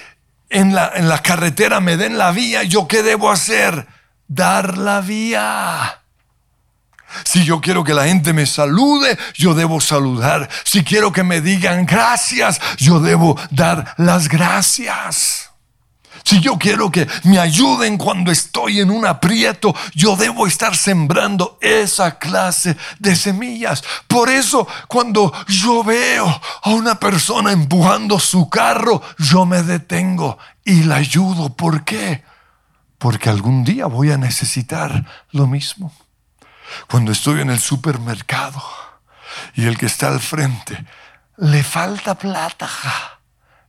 en 0.50 0.74
la, 0.74 0.92
en 0.94 1.08
la 1.08 1.22
carretera 1.22 1.80
me 1.80 1.96
den 1.96 2.18
la 2.18 2.32
vía, 2.32 2.62
¿yo 2.62 2.86
qué 2.86 3.02
debo 3.02 3.30
hacer? 3.30 3.86
Dar 4.28 4.78
la 4.78 5.00
vía. 5.00 5.98
Si 7.24 7.44
yo 7.44 7.60
quiero 7.60 7.84
que 7.84 7.94
la 7.94 8.04
gente 8.04 8.32
me 8.32 8.46
salude, 8.46 9.18
yo 9.34 9.54
debo 9.54 9.80
saludar. 9.80 10.48
Si 10.64 10.82
quiero 10.82 11.12
que 11.12 11.22
me 11.22 11.40
digan 11.40 11.86
gracias, 11.86 12.60
yo 12.78 13.00
debo 13.00 13.38
dar 13.50 13.94
las 13.98 14.28
gracias. 14.28 15.41
Si 16.24 16.40
yo 16.40 16.58
quiero 16.58 16.90
que 16.90 17.08
me 17.24 17.38
ayuden 17.38 17.98
cuando 17.98 18.30
estoy 18.30 18.80
en 18.80 18.90
un 18.90 19.06
aprieto, 19.06 19.74
yo 19.94 20.16
debo 20.16 20.46
estar 20.46 20.76
sembrando 20.76 21.58
esa 21.60 22.18
clase 22.18 22.76
de 22.98 23.16
semillas. 23.16 23.82
Por 24.06 24.28
eso, 24.28 24.66
cuando 24.88 25.32
yo 25.48 25.82
veo 25.82 26.40
a 26.62 26.70
una 26.70 26.98
persona 26.98 27.52
empujando 27.52 28.18
su 28.18 28.48
carro, 28.48 29.02
yo 29.18 29.44
me 29.44 29.62
detengo 29.62 30.38
y 30.64 30.84
la 30.84 30.96
ayudo. 30.96 31.54
¿Por 31.54 31.84
qué? 31.84 32.24
Porque 32.98 33.28
algún 33.28 33.64
día 33.64 33.86
voy 33.86 34.12
a 34.12 34.18
necesitar 34.18 35.06
lo 35.30 35.46
mismo. 35.46 35.92
Cuando 36.88 37.12
estoy 37.12 37.40
en 37.40 37.50
el 37.50 37.58
supermercado 37.58 38.62
y 39.54 39.66
el 39.66 39.76
que 39.76 39.86
está 39.86 40.08
al 40.08 40.20
frente 40.20 40.86
le 41.38 41.64
falta 41.64 42.14
plata, 42.14 42.68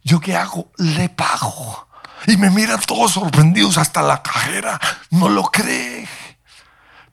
¿yo 0.03 0.19
qué 0.19 0.35
hago? 0.35 0.71
Le 0.77 1.09
pago. 1.09 1.87
Y 2.27 2.37
me 2.37 2.49
miran 2.49 2.79
todos 2.81 3.13
sorprendidos, 3.13 3.77
hasta 3.77 4.01
la 4.01 4.21
cajera 4.21 4.79
no 5.09 5.29
lo 5.29 5.43
cree. 5.43 6.07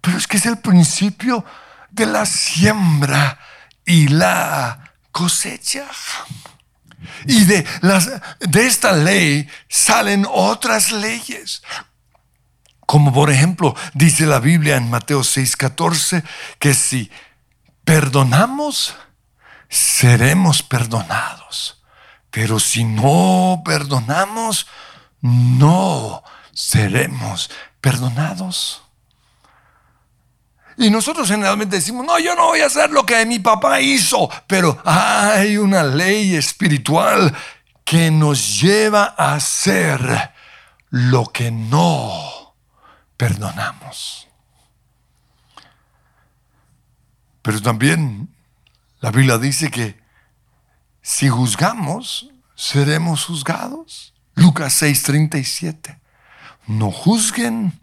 Pero 0.01 0.17
es 0.17 0.27
que 0.27 0.37
es 0.37 0.47
el 0.47 0.59
principio 0.59 1.45
de 1.91 2.07
la 2.07 2.27
siembra 2.27 3.39
y 3.85 4.09
la 4.09 4.93
cosecha. 5.13 5.87
Y 7.27 7.45
de, 7.45 7.67
las, 7.81 8.11
de 8.39 8.67
esta 8.67 8.93
ley 8.93 9.49
salen 9.69 10.27
otras 10.29 10.93
leyes. 10.93 11.63
Como 12.87 13.13
por 13.13 13.31
ejemplo, 13.31 13.75
dice 13.95 14.27
la 14.27 14.41
Biblia 14.41 14.77
en 14.77 14.91
Mateo 14.91 15.21
6:14, 15.21 16.25
que 16.59 16.75
si 16.75 17.11
perdonamos, 17.85 18.97
seremos 19.69 20.63
perdonados. 20.63 21.83
Pero 22.31 22.61
si 22.61 22.85
no 22.85 23.63
perdonamos, 23.65 24.67
no 25.21 26.23
seremos 26.53 27.51
perdonados. 27.81 28.83
Y 30.77 30.89
nosotros 30.91 31.29
generalmente 31.29 31.77
decimos, 31.77 32.07
no, 32.07 32.19
yo 32.19 32.35
no 32.35 32.47
voy 32.47 32.61
a 32.61 32.67
hacer 32.67 32.91
lo 32.91 33.05
que 33.05 33.27
mi 33.27 33.39
papá 33.39 33.81
hizo, 33.81 34.31
pero 34.47 34.81
hay 34.85 35.59
una 35.59 35.83
ley 35.83 36.35
espiritual 36.35 37.37
que 37.85 38.11
nos 38.11 38.61
lleva 38.61 39.15
a 39.19 39.35
hacer 39.35 40.33
lo 40.89 41.27
que 41.27 41.51
no 41.51 42.55
perdonamos. 43.17 44.29
Pero 47.43 47.61
también 47.61 48.35
la 49.01 49.11
Biblia 49.11 49.39
dice 49.39 49.71
que 49.71 50.01
si 51.03 51.29
juzgamos, 51.29 52.31
seremos 52.55 53.25
juzgados. 53.25 54.15
Lucas 54.41 54.73
6:37. 54.81 55.99
No 56.67 56.91
juzguen 56.91 57.79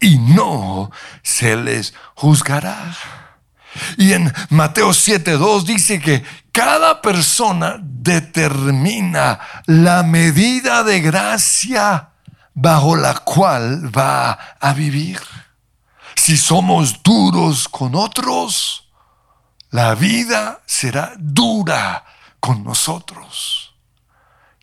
y 0.00 0.18
no 0.18 0.90
se 1.22 1.54
les 1.54 1.92
juzgará. 2.14 2.96
Y 3.98 4.14
en 4.14 4.32
Mateo 4.48 4.94
7:2 4.94 5.64
dice 5.64 6.00
que 6.00 6.24
cada 6.50 7.02
persona 7.02 7.76
determina 7.80 9.38
la 9.66 10.02
medida 10.02 10.82
de 10.82 11.02
gracia 11.02 12.08
bajo 12.54 12.96
la 12.96 13.14
cual 13.18 13.94
va 13.94 14.32
a 14.58 14.72
vivir. 14.72 15.20
Si 16.16 16.38
somos 16.38 17.02
duros 17.02 17.68
con 17.68 17.94
otros, 17.94 18.88
la 19.70 19.94
vida 19.94 20.62
será 20.64 21.12
dura 21.18 22.02
con 22.40 22.64
nosotros. 22.64 23.67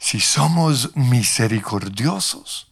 Si 0.06 0.20
somos 0.20 0.96
misericordiosos, 0.96 2.72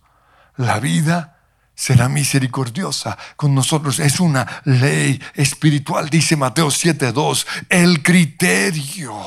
la 0.56 0.80
vida 0.80 1.40
será 1.74 2.08
misericordiosa 2.08 3.18
con 3.38 3.56
nosotros. 3.56 3.98
Es 3.98 4.20
una 4.20 4.62
ley 4.66 5.20
espiritual, 5.34 6.12
dice 6.12 6.36
Mateo 6.36 6.68
7.2. 6.68 7.48
El 7.70 8.04
criterio 8.04 9.20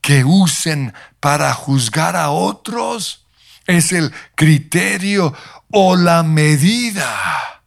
que 0.00 0.24
usen 0.24 0.92
para 1.20 1.54
juzgar 1.54 2.16
a 2.16 2.30
otros 2.30 3.24
es 3.68 3.92
el 3.92 4.12
criterio 4.34 5.32
o 5.70 5.94
la 5.94 6.24
medida 6.24 7.62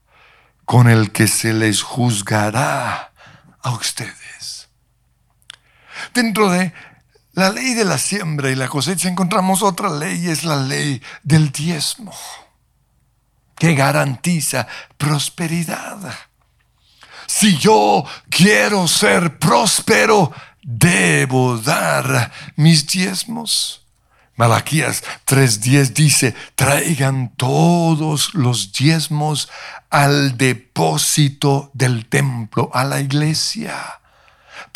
con 0.65 0.89
el 0.89 1.13
que 1.13 1.29
se 1.29 1.53
les 1.53 1.83
juzgará 1.83 3.13
a 3.61 3.71
ustedes. 3.71 4.67
Dentro 6.13 6.49
de 6.49 6.73
la 7.37 7.51
ley 7.51 7.75
de 7.75 7.85
la 7.85 7.99
siembra 7.99 8.49
y 8.49 8.55
la 8.55 8.67
cosecha 8.67 9.07
encontramos 9.07 9.61
otra 9.61 9.91
ley, 9.91 10.27
es 10.27 10.43
la 10.43 10.55
ley 10.55 10.99
del 11.21 11.51
diezmo, 11.51 12.11
que 13.55 13.75
garantiza 13.75 14.67
prosperidad. 14.97 15.99
Si 17.27 17.55
yo 17.59 18.03
quiero 18.31 18.87
ser 18.87 19.37
próspero, 19.37 20.33
debo 20.63 21.59
dar 21.59 22.31
mis 22.55 22.87
diezmos. 22.87 23.85
Malaquías 24.35 25.03
3:10 25.27 25.93
dice, 25.93 26.35
traigan 26.55 27.35
todos 27.37 28.33
los 28.33 28.71
diezmos 28.71 29.47
al 29.91 30.39
depósito 30.39 31.69
del 31.75 32.07
templo, 32.09 32.71
a 32.73 32.83
la 32.83 32.99
iglesia, 32.99 33.99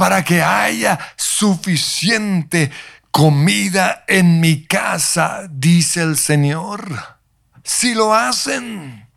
para 0.02 0.24
que 0.24 0.42
haya 0.42 0.98
suficiente 1.16 2.72
comida 3.12 4.04
en 4.08 4.40
mi 4.40 4.66
casa, 4.66 5.44
dice 5.48 6.02
el 6.02 6.18
Señor. 6.18 7.20
Si 7.64 7.94
lo 7.94 8.16
hacen, 8.16 9.08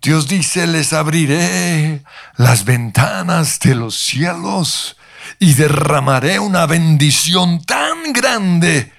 Dios 0.00 0.28
dice, 0.28 0.68
les 0.68 0.92
abriré 0.92 2.04
las 2.36 2.64
ventanas 2.64 3.58
de 3.58 3.74
los 3.74 3.98
cielos 3.98 4.96
y 5.40 5.54
derramaré 5.54 6.38
una 6.38 6.66
bendición 6.66 7.64
tan 7.64 8.12
grande 8.12 8.92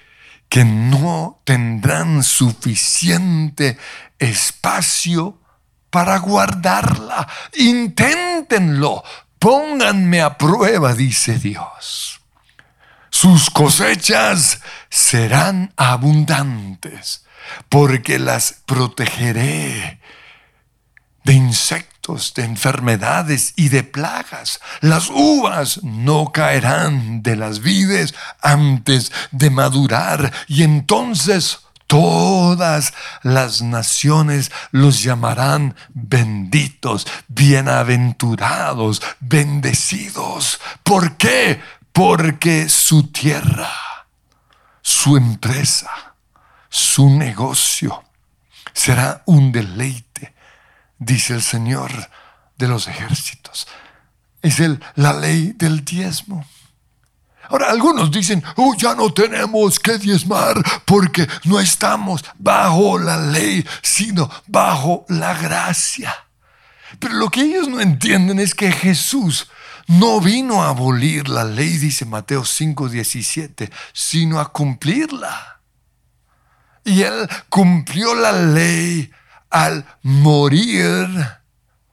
que 0.50 0.66
no 0.66 1.40
tendrán 1.44 2.22
suficiente 2.22 3.78
espacio 4.18 5.40
para 5.88 6.18
guardarla. 6.18 7.26
Inténtenlo, 7.54 9.02
pónganme 9.42 10.22
a 10.22 10.38
prueba, 10.38 10.94
dice 10.94 11.36
Dios. 11.36 12.20
Sus 13.10 13.50
cosechas 13.50 14.60
serán 14.88 15.72
abundantes, 15.76 17.24
porque 17.68 18.20
las 18.20 18.62
protegeré 18.64 20.00
de 21.24 21.32
insectos 21.32 22.34
de 22.34 22.44
enfermedades 22.44 23.54
y 23.56 23.68
de 23.68 23.82
plagas. 23.82 24.60
Las 24.80 25.10
uvas 25.10 25.82
no 25.82 26.30
caerán 26.32 27.22
de 27.24 27.34
las 27.34 27.60
vides 27.60 28.14
antes 28.42 29.10
de 29.32 29.50
madurar 29.50 30.32
y 30.46 30.62
entonces 30.62 31.60
todas 31.86 32.94
las 33.22 33.62
naciones 33.62 34.50
los 34.70 35.02
llamarán 35.02 35.74
benditos, 35.94 37.06
bienaventurados, 37.28 39.02
bendecidos. 39.20 40.60
¿Por 40.82 41.16
qué? 41.16 41.60
Porque 41.92 42.68
su 42.68 43.08
tierra, 43.08 43.70
su 44.80 45.16
empresa, 45.16 46.14
su 46.68 47.10
negocio 47.10 48.04
será 48.72 49.22
un 49.26 49.52
deleite 49.52 50.32
dice 51.04 51.34
el 51.34 51.42
Señor 51.42 51.90
de 52.56 52.68
los 52.68 52.88
ejércitos. 52.88 53.66
Es 54.40 54.60
el, 54.60 54.82
la 54.94 55.12
ley 55.12 55.52
del 55.56 55.84
diezmo. 55.84 56.46
Ahora, 57.52 57.70
algunos 57.70 58.10
dicen, 58.10 58.42
oh, 58.56 58.74
ya 58.74 58.94
no 58.94 59.12
tenemos 59.12 59.78
que 59.78 59.98
diezmar 59.98 60.56
porque 60.86 61.28
no 61.44 61.60
estamos 61.60 62.24
bajo 62.38 62.98
la 62.98 63.18
ley, 63.18 63.62
sino 63.82 64.30
bajo 64.46 65.04
la 65.10 65.34
gracia. 65.34 66.14
Pero 66.98 67.12
lo 67.12 67.28
que 67.28 67.42
ellos 67.42 67.68
no 67.68 67.78
entienden 67.78 68.38
es 68.38 68.54
que 68.54 68.72
Jesús 68.72 69.50
no 69.86 70.22
vino 70.22 70.62
a 70.62 70.70
abolir 70.70 71.28
la 71.28 71.44
ley, 71.44 71.76
dice 71.76 72.06
Mateo 72.06 72.42
5:17, 72.44 73.70
sino 73.92 74.40
a 74.40 74.50
cumplirla. 74.50 75.60
Y 76.86 77.02
él 77.02 77.28
cumplió 77.50 78.14
la 78.14 78.32
ley 78.32 79.10
al 79.50 79.84
morir 80.00 81.06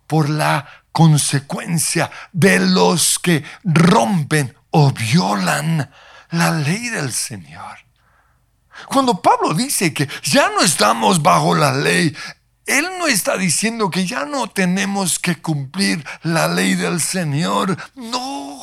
por 0.08 0.30
la 0.30 0.66
consecuencia 0.94 2.10
de 2.32 2.62
los 2.62 3.20
que 3.20 3.44
rompen 3.66 4.56
o 4.72 4.92
violan 4.92 5.90
la 6.32 6.52
ley 6.52 6.90
del 6.90 7.12
Señor. 7.12 7.78
Cuando 8.88 9.22
Pablo 9.22 9.54
dice 9.54 9.94
que 9.94 10.08
ya 10.24 10.50
no 10.50 10.62
estamos 10.62 11.22
bajo 11.22 11.56
la 11.56 11.74
ley, 11.74 12.16
él 12.66 12.88
no 12.98 13.08
está 13.08 13.38
diciendo 13.38 13.90
que 13.90 14.06
ya 14.06 14.26
no 14.26 14.48
tenemos 14.48 15.20
que 15.20 15.42
cumplir 15.42 16.06
la 16.24 16.48
ley 16.48 16.76
del 16.76 17.02
Señor. 17.02 17.76
No. 17.96 18.60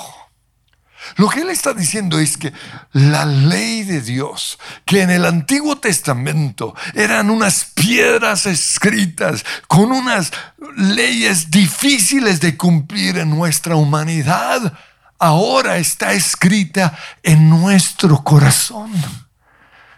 Lo 1.16 1.28
que 1.28 1.40
él 1.40 1.50
está 1.50 1.72
diciendo 1.72 2.18
es 2.18 2.36
que 2.36 2.52
la 2.92 3.24
ley 3.24 3.84
de 3.84 4.00
Dios, 4.00 4.58
que 4.84 5.02
en 5.02 5.10
el 5.10 5.24
Antiguo 5.24 5.76
Testamento 5.78 6.74
eran 6.94 7.30
unas 7.30 7.66
piedras 7.74 8.46
escritas 8.46 9.44
con 9.68 9.92
unas 9.92 10.32
leyes 10.76 11.50
difíciles 11.50 12.40
de 12.40 12.56
cumplir 12.56 13.18
en 13.18 13.30
nuestra 13.30 13.76
humanidad, 13.76 14.72
ahora 15.18 15.78
está 15.78 16.12
escrita 16.12 16.96
en 17.22 17.48
nuestro 17.48 18.22
corazón. 18.22 18.92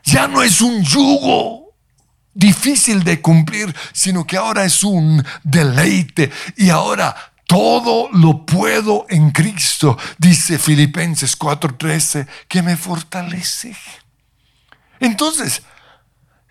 Ya 0.04 0.26
no 0.26 0.42
es 0.42 0.61
un 0.61 0.83
yugo 0.83 1.74
difícil 2.33 3.02
de 3.02 3.20
cumplir, 3.20 3.74
sino 3.92 4.26
que 4.26 4.37
ahora 4.37 4.64
es 4.64 4.83
un 4.85 5.24
deleite. 5.42 6.31
Y 6.57 6.70
ahora 6.70 7.14
todo 7.46 8.11
lo 8.12 8.44
puedo 8.44 9.07
en 9.09 9.31
Cristo, 9.31 9.98
dice 10.18 10.59
Filipenses 10.59 11.37
4:13, 11.37 12.26
que 12.46 12.62
me 12.62 12.76
fortalece. 12.76 13.76
Entonces, 15.00 15.62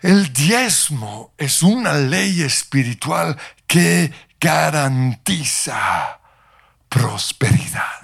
el 0.00 0.32
diezmo 0.32 1.32
es 1.38 1.62
una 1.62 1.94
ley 1.94 2.42
espiritual 2.42 3.36
que 3.66 4.12
garantiza 4.40 6.20
prosperidad. 6.88 7.97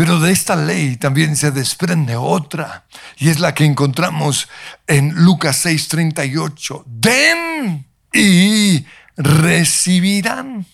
Pero 0.00 0.18
de 0.18 0.32
esta 0.32 0.56
ley 0.56 0.96
también 0.96 1.36
se 1.36 1.50
desprende 1.50 2.16
otra, 2.16 2.86
y 3.18 3.28
es 3.28 3.38
la 3.38 3.52
que 3.52 3.66
encontramos 3.66 4.48
en 4.86 5.10
Lucas 5.14 5.58
6:38. 5.66 6.84
Den 6.86 7.86
y 8.10 8.86
recibirán. 9.18 10.64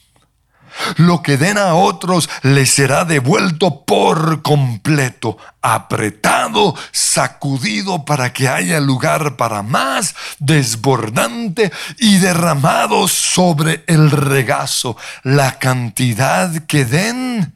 Lo 0.99 1.23
que 1.23 1.37
den 1.39 1.59
a 1.59 1.75
otros 1.75 2.31
les 2.43 2.71
será 2.71 3.05
devuelto 3.05 3.85
por 3.85 4.43
completo, 4.43 5.39
apretado, 5.61 6.77
sacudido 6.93 8.05
para 8.05 8.33
que 8.33 8.47
haya 8.47 8.79
lugar 8.79 9.37
para 9.37 9.63
más, 9.63 10.15
desbordante 10.39 11.73
y 11.99 12.19
derramado 12.19 13.09
sobre 13.09 13.83
el 13.89 14.13
regazo. 14.13 14.97
La 15.25 15.59
cantidad 15.59 16.65
que 16.69 16.85
den 16.85 17.56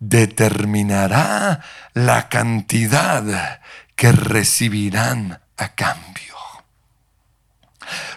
determinará 0.00 1.62
la 1.94 2.28
cantidad 2.28 3.60
que 3.96 4.12
recibirán 4.12 5.40
a 5.56 5.74
cambio. 5.74 6.36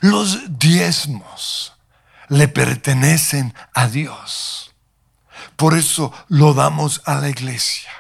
Los 0.02 0.60
diezmos 0.60 1.74
le 2.28 2.48
pertenecen 2.48 3.54
a 3.74 3.88
Dios. 3.88 4.74
Por 5.56 5.78
eso 5.78 6.14
lo 6.28 6.54
damos 6.54 7.02
a 7.06 7.16
la 7.16 7.30
iglesia. 7.30 7.92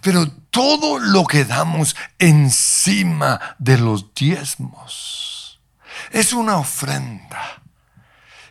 Pero 0.00 0.30
todo 0.50 0.98
lo 0.98 1.24
que 1.24 1.44
damos 1.44 1.96
encima 2.18 3.56
de 3.58 3.78
los 3.78 4.14
diezmos 4.14 5.60
es 6.10 6.32
una 6.32 6.56
ofrenda 6.56 7.61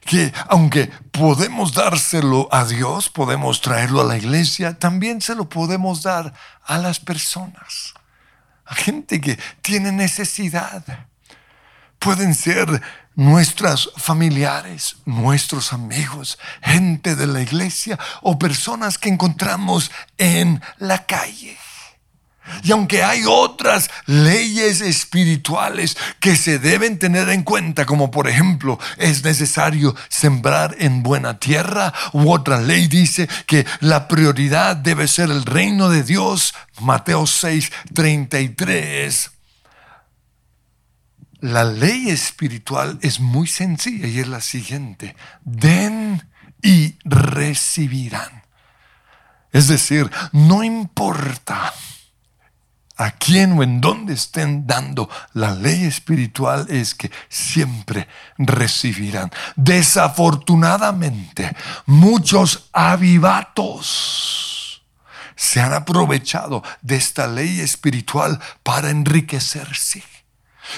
que 0.06 0.34
aunque 0.50 0.88
podemos 1.12 1.74
dárselo 1.74 2.48
a 2.52 2.66
Dios, 2.66 3.10
podemos 3.10 3.62
traerlo 3.62 4.02
a 4.02 4.06
la 4.06 4.18
iglesia, 4.18 4.78
también 4.78 5.22
se 5.22 5.36
lo 5.36 5.48
podemos 5.48 6.04
dar 6.04 6.34
a 6.66 6.78
las 6.78 7.00
personas, 7.00 7.94
a 8.66 8.76
gente 8.76 9.22
que 9.22 9.38
tiene 9.62 9.92
necesidad. 9.92 10.84
Pueden 12.00 12.34
ser 12.34 12.82
nuestras 13.16 13.90
familiares, 13.98 14.98
nuestros 15.06 15.74
amigos, 15.74 16.40
gente 16.64 17.16
de 17.16 17.28
la 17.28 17.42
iglesia 17.42 18.00
o 18.22 18.40
personas 18.40 18.98
que 18.98 19.10
encontramos 19.10 19.92
en 20.18 20.62
la 20.80 21.06
calle. 21.06 21.58
Y 22.64 22.72
aunque 22.72 23.04
hay 23.04 23.24
otras 23.28 23.90
leyes 24.06 24.82
espirituales 24.82 25.98
que 26.20 26.36
se 26.36 26.60
deben 26.60 27.00
tener 27.00 27.30
en 27.30 27.44
cuenta, 27.44 27.86
como 27.86 28.12
por 28.12 28.28
ejemplo 28.28 28.80
es 28.98 29.24
necesario 29.24 29.96
sembrar 30.10 30.76
en 30.80 31.04
buena 31.04 31.40
tierra, 31.40 31.94
u 32.14 32.32
otra 32.32 32.60
ley 32.60 32.88
dice 32.88 33.30
que 33.46 33.66
la 33.80 34.08
prioridad 34.08 34.76
debe 34.76 35.08
ser 35.08 35.30
el 35.30 35.44
reino 35.44 35.90
de 35.90 36.04
Dios, 36.04 36.54
Mateo 36.82 37.28
6, 37.28 37.72
33. 37.94 39.32
La 41.42 41.64
ley 41.64 42.10
espiritual 42.10 43.00
es 43.02 43.20
muy 43.20 43.48
sencilla 43.48 44.08
y 44.08 44.20
es 44.20 44.28
la 44.28 44.42
siguiente. 44.42 45.16
Den 45.44 46.28
y 46.62 46.96
recibirán. 47.04 48.44
Es 49.52 49.68
decir, 49.68 50.10
no 50.32 50.64
importa 50.64 51.74
a 53.02 53.18
quién 53.18 53.58
o 53.58 53.64
en 53.64 53.82
dónde 53.82 54.14
estén 54.14 54.68
dando 54.68 55.10
la 55.34 55.56
ley 55.56 55.86
espiritual 55.86 56.68
es 56.70 56.94
que 56.94 57.10
siempre 57.30 58.08
recibirán. 58.38 59.32
Desafortunadamente, 59.56 61.56
muchos 61.88 62.70
avivatos 62.72 64.84
se 65.36 65.60
han 65.60 65.74
aprovechado 65.74 66.62
de 66.84 66.98
esta 66.98 67.26
ley 67.26 67.62
espiritual 67.62 68.40
para 68.62 68.92
enriquecerse. 68.92 70.04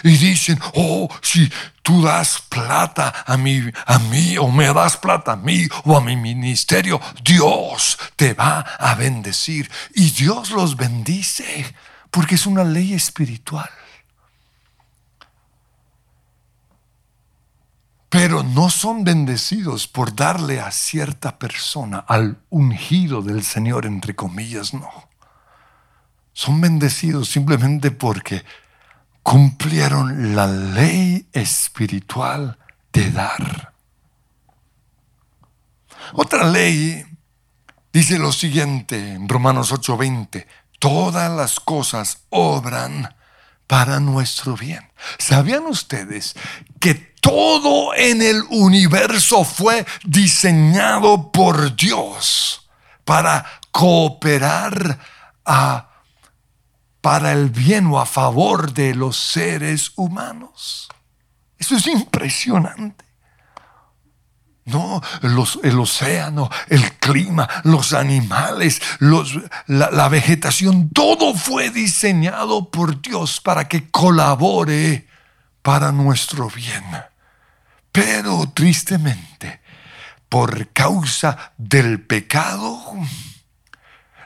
Y 0.02 0.16
dicen, 0.16 0.58
oh, 0.76 1.10
si 1.22 1.52
tú 1.82 2.04
das 2.04 2.42
plata 2.48 3.26
a 3.28 3.36
mí, 3.36 3.70
a 3.86 4.00
mí, 4.00 4.38
o 4.38 4.48
me 4.48 4.74
das 4.74 4.96
plata 4.96 5.34
a 5.34 5.36
mí, 5.36 5.68
o 5.84 5.98
a 5.98 6.02
mi 6.02 6.16
ministerio, 6.16 7.02
Dios 7.22 8.00
te 8.16 8.34
va 8.34 8.62
a 8.62 8.96
bendecir. 8.96 9.70
Y 9.94 10.12
Dios 10.12 10.52
los 10.52 10.78
bendice, 10.78 11.76
porque 12.14 12.36
es 12.36 12.46
una 12.46 12.64
ley 12.64 12.94
espiritual. 12.94 13.70
Pero 18.08 18.44
no 18.44 18.70
son 18.70 19.04
bendecidos 19.04 19.88
por 19.88 20.16
darle 20.16 20.62
a 20.62 20.70
cierta 20.70 21.40
persona, 21.40 21.98
al 22.08 22.38
ungido 22.52 23.24
del 23.24 23.44
Señor, 23.44 23.88
entre 23.88 24.16
comillas, 24.16 24.76
no. 24.76 24.92
Son 26.34 26.62
bendecidos 26.62 27.30
simplemente 27.30 27.90
porque 27.90 28.46
cumplieron 29.24 30.36
la 30.36 30.46
ley 30.46 31.28
espiritual 31.34 32.60
de 32.92 33.10
dar. 33.10 33.74
Otra 36.14 36.44
ley 36.44 37.04
dice 37.92 38.20
lo 38.20 38.32
siguiente 38.32 39.14
en 39.14 39.28
Romanos 39.28 39.72
8:20, 39.72 40.46
todas 40.84 41.32
las 41.32 41.62
cosas 41.62 42.26
obran 42.30 43.16
para 43.68 44.02
nuestro 44.02 44.58
bien. 44.58 44.92
¿Sabían 45.18 45.64
ustedes 45.64 46.36
que 46.82 46.94
todo 47.22 47.96
en 47.96 48.22
el 48.22 48.44
universo 48.50 49.46
fue 49.46 49.86
diseñado 50.04 51.32
por 51.32 51.74
Dios 51.78 52.68
para 53.06 53.46
cooperar 53.72 55.00
a 55.46 55.90
para 57.00 57.32
el 57.32 57.50
bien 57.50 57.88
o 57.88 58.00
a 58.00 58.06
favor 58.06 58.74
de 58.74 58.94
los 58.94 59.18
seres 59.18 59.94
humanos. 59.96 60.90
Eso 61.58 61.76
es 61.76 61.88
impresionante. 61.88 63.06
No, 64.66 65.02
el 65.22 65.80
océano, 65.80 66.50
el 66.70 66.94
clima, 66.94 67.50
los 67.64 67.92
animales, 67.92 68.82
la, 69.00 69.92
la 69.92 70.08
vegetación, 70.08 70.90
todo 70.90 71.34
fue 71.34 71.70
diseñado 71.70 72.70
por 72.70 73.02
Dios 73.02 73.42
para 73.42 73.68
que 73.68 73.90
colabore 73.90 75.08
para 75.62 75.92
nuestro 75.92 76.50
bien. 76.50 76.84
Pero 77.92 78.52
tristemente, 78.54 79.62
por 80.30 80.70
causa 80.70 81.54
del 81.58 82.02
pecado, 82.02 82.82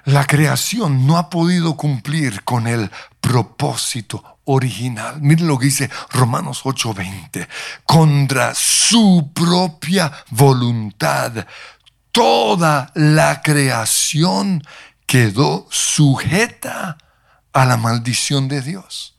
la 0.06 0.26
creación 0.26 1.08
no 1.08 1.18
ha 1.18 1.30
podido 1.30 1.76
cumplir 1.76 2.44
con 2.44 2.68
el 2.68 2.92
propósito 3.20 4.37
original. 4.48 5.22
Miren 5.22 5.48
lo 5.48 5.58
que 5.58 5.66
dice 5.66 5.90
Romanos 6.12 6.62
8:20. 6.64 7.48
Contra 7.86 8.54
su 8.56 9.32
propia 9.34 10.12
voluntad, 10.32 11.46
toda 12.12 12.92
la 12.96 13.42
creación 13.42 14.64
quedó 15.06 15.68
sujeta 15.70 16.98
a 17.54 17.66
la 17.66 17.78
maldición 17.78 18.48
de 18.48 18.62
Dios. 18.62 19.16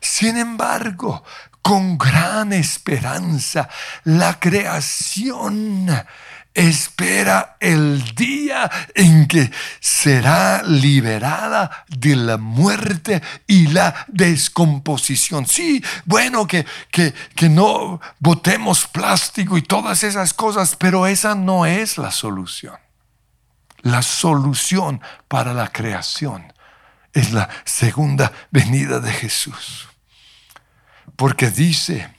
Sin 0.00 0.36
embargo, 0.36 1.24
con 1.62 1.98
gran 1.98 2.52
esperanza, 2.52 3.68
la 4.04 4.38
creación 4.38 5.88
espera 6.56 7.58
el 7.60 8.02
día 8.14 8.70
en 8.94 9.28
que 9.28 9.50
será 9.78 10.62
liberada 10.62 11.84
de 11.88 12.16
la 12.16 12.38
muerte 12.38 13.22
y 13.46 13.68
la 13.68 14.06
descomposición. 14.08 15.46
Sí, 15.46 15.84
bueno, 16.06 16.46
que, 16.46 16.64
que, 16.90 17.12
que 17.34 17.50
no 17.50 18.00
botemos 18.18 18.86
plástico 18.86 19.58
y 19.58 19.62
todas 19.62 20.02
esas 20.02 20.32
cosas, 20.32 20.76
pero 20.76 21.06
esa 21.06 21.34
no 21.34 21.66
es 21.66 21.98
la 21.98 22.10
solución. 22.10 22.76
La 23.82 24.00
solución 24.00 25.02
para 25.28 25.52
la 25.52 25.68
creación 25.68 26.52
es 27.12 27.32
la 27.32 27.50
segunda 27.64 28.32
venida 28.50 28.98
de 28.98 29.12
Jesús. 29.12 29.88
Porque 31.16 31.50
dice 31.50 32.15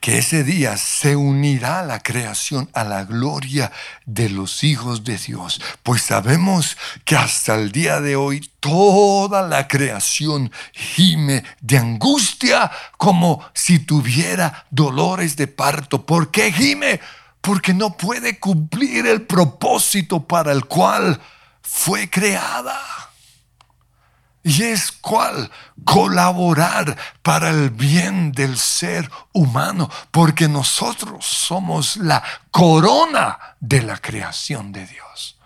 que 0.00 0.18
ese 0.18 0.44
día 0.44 0.76
se 0.76 1.16
unirá 1.16 1.82
la 1.82 2.00
creación 2.00 2.70
a 2.72 2.84
la 2.84 3.04
gloria 3.04 3.72
de 4.06 4.28
los 4.28 4.64
hijos 4.64 5.04
de 5.04 5.18
Dios. 5.18 5.60
Pues 5.82 6.02
sabemos 6.02 6.76
que 7.04 7.16
hasta 7.16 7.54
el 7.54 7.72
día 7.72 8.00
de 8.00 8.16
hoy 8.16 8.48
toda 8.60 9.42
la 9.42 9.68
creación 9.68 10.52
gime 10.72 11.44
de 11.60 11.78
angustia 11.78 12.70
como 12.96 13.44
si 13.54 13.78
tuviera 13.78 14.66
dolores 14.70 15.36
de 15.36 15.46
parto. 15.46 16.04
¿Por 16.04 16.30
qué 16.30 16.52
gime? 16.52 17.00
Porque 17.40 17.74
no 17.74 17.96
puede 17.96 18.38
cumplir 18.38 19.06
el 19.06 19.22
propósito 19.22 20.26
para 20.26 20.52
el 20.52 20.66
cual 20.66 21.20
fue 21.62 22.08
creada. 22.08 23.07
Y 24.48 24.62
es 24.62 24.92
cual 24.92 25.50
colaborar 25.84 26.96
para 27.20 27.50
el 27.50 27.68
bien 27.68 28.32
del 28.32 28.56
ser 28.56 29.10
humano, 29.34 29.90
porque 30.10 30.48
nosotros 30.48 31.26
somos 31.26 31.98
la 31.98 32.24
corona 32.50 33.38
de 33.60 33.82
la 33.82 33.98
creación 33.98 34.72
de 34.72 34.86
Dios. 34.86 35.38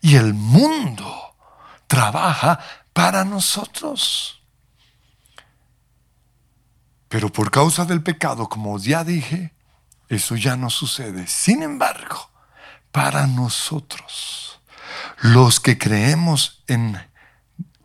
Y 0.00 0.16
el 0.16 0.32
mundo 0.32 1.36
trabaja 1.86 2.58
para 2.94 3.26
nosotros. 3.26 4.40
Pero 7.10 7.30
por 7.30 7.50
causa 7.50 7.84
del 7.84 8.02
pecado, 8.02 8.48
como 8.48 8.78
ya 8.78 9.04
dije, 9.04 9.52
eso 10.08 10.34
ya 10.34 10.56
no 10.56 10.70
sucede. 10.70 11.26
Sin 11.26 11.62
embargo, 11.62 12.30
para 12.90 13.26
nosotros, 13.26 14.62
los 15.20 15.60
que 15.60 15.76
creemos 15.76 16.64
en 16.68 16.98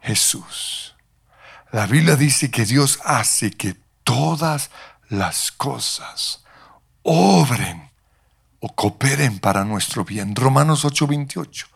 Jesús. 0.02 0.96
La 1.72 1.88
Biblia 1.88 2.16
dice 2.16 2.52
que 2.52 2.66
Dios 2.66 3.00
hace 3.06 3.52
que 3.52 3.78
todas 4.04 4.72
las 5.10 5.52
cosas 5.52 6.44
obren 7.04 7.92
o 8.60 8.74
cooperen 8.76 9.40
para 9.40 9.64
nuestro 9.64 10.04
bien. 10.04 10.36
Romanos 10.36 10.86
8:28 10.86 11.68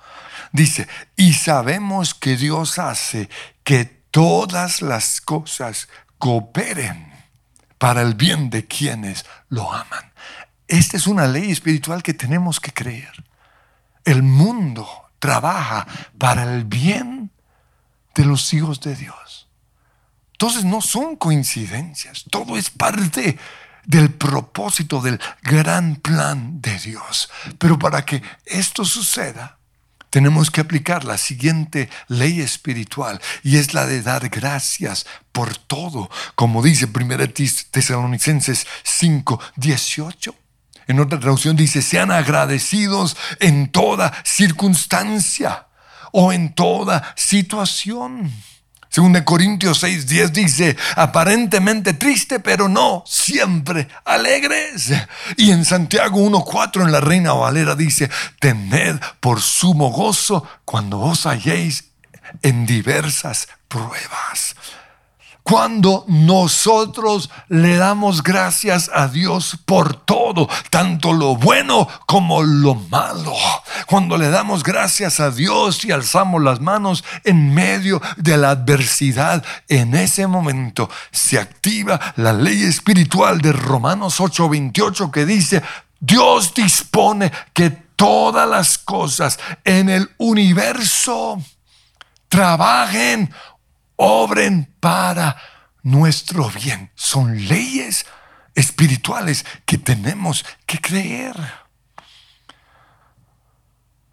dice, 0.52 0.88
y 1.16 1.34
sabemos 1.34 2.14
que 2.14 2.38
Dios 2.38 2.80
hace 2.80 3.30
que 3.64 3.86
todas 3.86 4.82
las 4.82 5.22
cosas 5.22 5.90
cooperen 6.18 7.12
para 7.78 8.02
el 8.02 8.16
bien 8.16 8.50
de 8.50 8.66
quienes 8.66 9.26
lo 9.50 9.72
aman. 9.72 10.14
Esta 10.68 10.98
es 10.98 11.08
una 11.08 11.28
ley 11.28 11.52
espiritual 11.52 12.02
que 12.02 12.14
tenemos 12.14 12.60
que 12.60 12.74
creer. 12.74 13.12
El 14.04 14.24
mundo 14.24 14.88
trabaja 15.20 15.86
para 16.18 16.44
el 16.44 16.64
bien 16.64 17.15
de 18.16 18.26
los 18.26 18.54
hijos 18.54 18.80
de 18.80 18.96
Dios. 18.96 19.48
Entonces 20.32 20.66
no 20.66 20.82
son 20.82 21.16
coincidencias, 21.16 22.26
todo 22.30 22.58
es 22.58 22.70
parte 22.70 23.38
del 23.86 24.12
propósito 24.12 25.02
del 25.02 25.20
gran 25.44 25.96
plan 25.98 26.60
de 26.62 26.78
Dios. 26.80 27.30
Pero 27.58 27.78
para 27.78 28.04
que 28.04 28.22
esto 28.46 28.84
suceda, 28.84 29.58
tenemos 30.10 30.50
que 30.50 30.62
aplicar 30.62 31.04
la 31.04 31.18
siguiente 31.18 31.90
ley 32.08 32.42
espiritual 32.42 33.22
y 33.44 33.58
es 33.58 33.74
la 33.74 33.86
de 33.86 34.02
dar 34.02 34.30
gracias 34.30 35.06
por 35.32 35.58
todo, 35.58 36.10
como 36.36 36.64
dice 36.64 36.86
1 36.94 37.18
Tesalonicenses 37.72 38.66
5, 38.84 39.40
18. 39.58 40.36
En 40.88 41.00
otra 41.00 41.20
traducción 41.20 41.56
dice, 41.56 41.82
sean 41.82 42.12
agradecidos 42.12 43.18
en 43.40 43.70
toda 43.70 44.14
circunstancia 44.24 45.65
o 46.18 46.32
en 46.32 46.54
toda 46.54 47.14
situación. 47.16 48.32
Según 48.90 49.12
de 49.12 49.26
Corintios 49.26 49.84
6:10 49.84 50.32
dice, 50.32 50.78
aparentemente 50.96 51.94
triste, 51.94 52.40
pero 52.40 52.70
no 52.70 53.04
siempre 53.06 53.90
alegres. 54.06 54.94
Y 55.36 55.52
en 55.52 55.66
Santiago 55.66 56.18
1:4 56.18 56.84
en 56.84 56.94
la 56.94 57.02
Reina 57.02 57.34
Valera 57.34 57.76
dice, 57.76 58.10
tened 58.40 58.98
por 59.20 59.42
sumo 59.42 59.90
gozo 59.90 60.48
cuando 60.64 61.02
os 61.02 61.26
halléis 61.26 61.92
en 62.42 62.66
diversas 62.66 63.50
pruebas 63.68 64.56
cuando 65.46 66.06
nosotros 66.08 67.30
le 67.50 67.76
damos 67.76 68.24
gracias 68.24 68.90
a 68.92 69.08
Dios 69.08 69.60
por 69.64 69.96
todo, 69.96 70.50
tanto 70.72 71.14
lo 71.14 71.36
bueno 71.36 71.88
como 72.08 72.42
lo 72.42 72.74
malo. 72.74 73.32
Cuando 73.86 74.18
le 74.18 74.32
damos 74.32 74.64
gracias 74.64 75.20
a 75.20 75.30
Dios 75.30 75.86
y 75.86 75.92
alzamos 75.92 76.42
las 76.42 76.62
manos 76.62 77.04
en 77.24 77.54
medio 77.54 78.02
de 78.18 78.38
la 78.38 78.50
adversidad, 78.50 79.46
en 79.68 79.94
ese 79.94 80.26
momento 80.26 80.90
se 81.12 81.38
activa 81.38 82.00
la 82.16 82.34
ley 82.34 82.64
espiritual 82.64 83.40
de 83.40 83.52
Romanos 83.52 84.20
8:28 84.20 85.12
que 85.12 85.28
dice, 85.28 85.62
Dios 86.00 86.56
dispone 86.56 87.32
que 87.54 87.70
todas 87.70 88.50
las 88.50 88.80
cosas 88.80 89.38
en 89.64 89.90
el 89.90 90.10
universo 90.18 91.40
trabajen 92.30 93.32
obren 93.96 94.74
para 94.80 95.38
nuestro 95.84 96.50
bien. 96.50 96.92
Son 96.96 97.48
leyes 97.48 98.06
espirituales 98.56 99.46
que 99.66 99.78
tenemos 99.78 100.46
que 100.66 100.80
creer. 100.80 101.36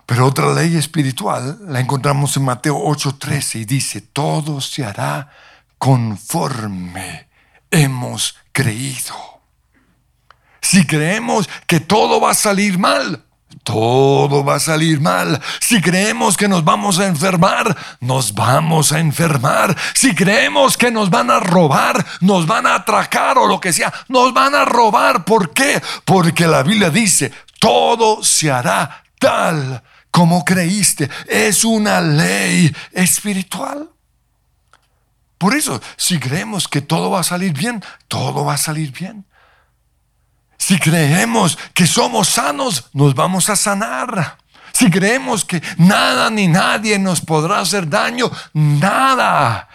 Pero 0.07 0.27
otra 0.27 0.53
ley 0.53 0.77
espiritual 0.77 1.59
la 1.69 1.81
encontramos 1.81 2.37
en 2.37 2.45
Mateo 2.45 2.77
8:13 2.77 3.61
y 3.61 3.65
dice, 3.65 4.01
todo 4.01 4.61
se 4.61 4.85
hará 4.85 5.31
conforme 5.79 7.29
hemos 7.71 8.37
creído. 8.53 9.41
Si 10.61 10.87
creemos 10.87 11.49
que 11.67 11.81
todo 11.81 12.21
va 12.21 12.33
a 12.33 12.35
salir 12.35 12.79
mal, 12.79 13.25
todo 13.63 14.45
va 14.45 14.57
a 14.57 14.61
salir 14.61 15.01
mal. 15.01 15.41
Si 15.61 15.81
creemos 15.81 16.37
que 16.37 16.49
nos 16.49 16.65
vamos 16.65 16.99
a 16.99 17.07
enfermar, 17.07 17.77
nos 18.01 18.35
vamos 18.35 18.93
a 18.93 18.99
enfermar. 18.99 19.77
Si 19.95 20.15
creemos 20.15 20.77
que 20.77 20.91
nos 20.91 21.11
van 21.11 21.31
a 21.31 21.41
robar, 21.41 22.05
nos 22.21 22.47
van 22.47 22.67
a 22.67 22.75
atracar 22.75 23.39
o 23.39 23.47
lo 23.47 23.61
que 23.61 23.73
sea, 23.73 23.93
nos 24.09 24.33
van 24.33 24.55
a 24.55 24.65
robar. 24.65 25.25
¿Por 25.25 25.53
qué? 25.53 25.81
Porque 26.05 26.47
la 26.47 26.63
Biblia 26.63 26.91
dice, 26.91 27.33
todo 27.59 28.23
se 28.23 28.51
hará 28.51 29.05
tal 29.19 29.83
como 30.11 30.45
creíste. 30.45 31.11
Es 31.27 31.65
una 31.65 32.01
ley 32.01 32.75
espiritual. 32.93 33.89
Por 35.39 35.57
eso, 35.57 35.81
si 35.97 36.21
creemos 36.21 36.69
que 36.69 36.83
todo 36.83 37.11
va 37.11 37.21
a 37.21 37.25
salir 37.25 37.53
bien, 37.53 37.83
todo 38.07 38.45
va 38.45 38.55
a 38.55 38.59
salir 38.59 38.93
bien. 38.93 39.27
Si 40.63 40.79
creemos 40.79 41.59
que 41.75 41.89
somos 41.89 42.29
sanos, 42.29 42.85
nos 42.93 43.17
vamos 43.17 43.51
a 43.51 43.57
sanar. 43.57 44.39
Si 44.73 44.89
creemos 44.93 45.45
que 45.45 45.61
nada 45.77 46.31
ni 46.31 46.47
nadie 46.47 47.01
nos 47.01 47.21
podrá 47.21 47.59
hacer 47.59 47.89
daño, 47.89 48.31
nada 48.53 49.69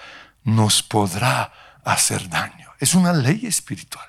nos 0.45 0.81
podrá 0.81 1.51
hacer 1.83 2.29
daño. 2.29 2.69
Es 2.79 2.95
una 2.95 3.11
ley 3.11 3.45
espiritual. 3.45 4.05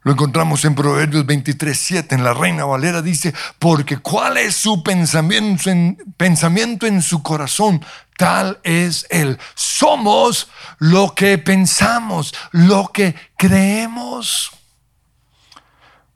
Lo 0.00 0.12
encontramos 0.12 0.64
en 0.64 0.74
Proverbios 0.74 1.26
23, 1.26 1.78
7. 1.78 2.14
En 2.14 2.24
la 2.24 2.32
Reina 2.32 2.64
Valera 2.64 3.02
dice, 3.02 3.34
porque 3.58 3.98
cuál 3.98 4.38
es 4.38 4.56
su 4.56 4.82
pensamiento 4.82 5.68
en, 5.68 5.98
pensamiento 6.16 6.86
en 6.86 7.02
su 7.02 7.22
corazón, 7.22 7.84
tal 8.16 8.58
es 8.62 9.06
él. 9.10 9.38
Somos 9.54 10.48
lo 10.78 11.14
que 11.14 11.36
pensamos, 11.36 12.34
lo 12.52 12.88
que 12.90 13.14
creemos. 13.36 14.52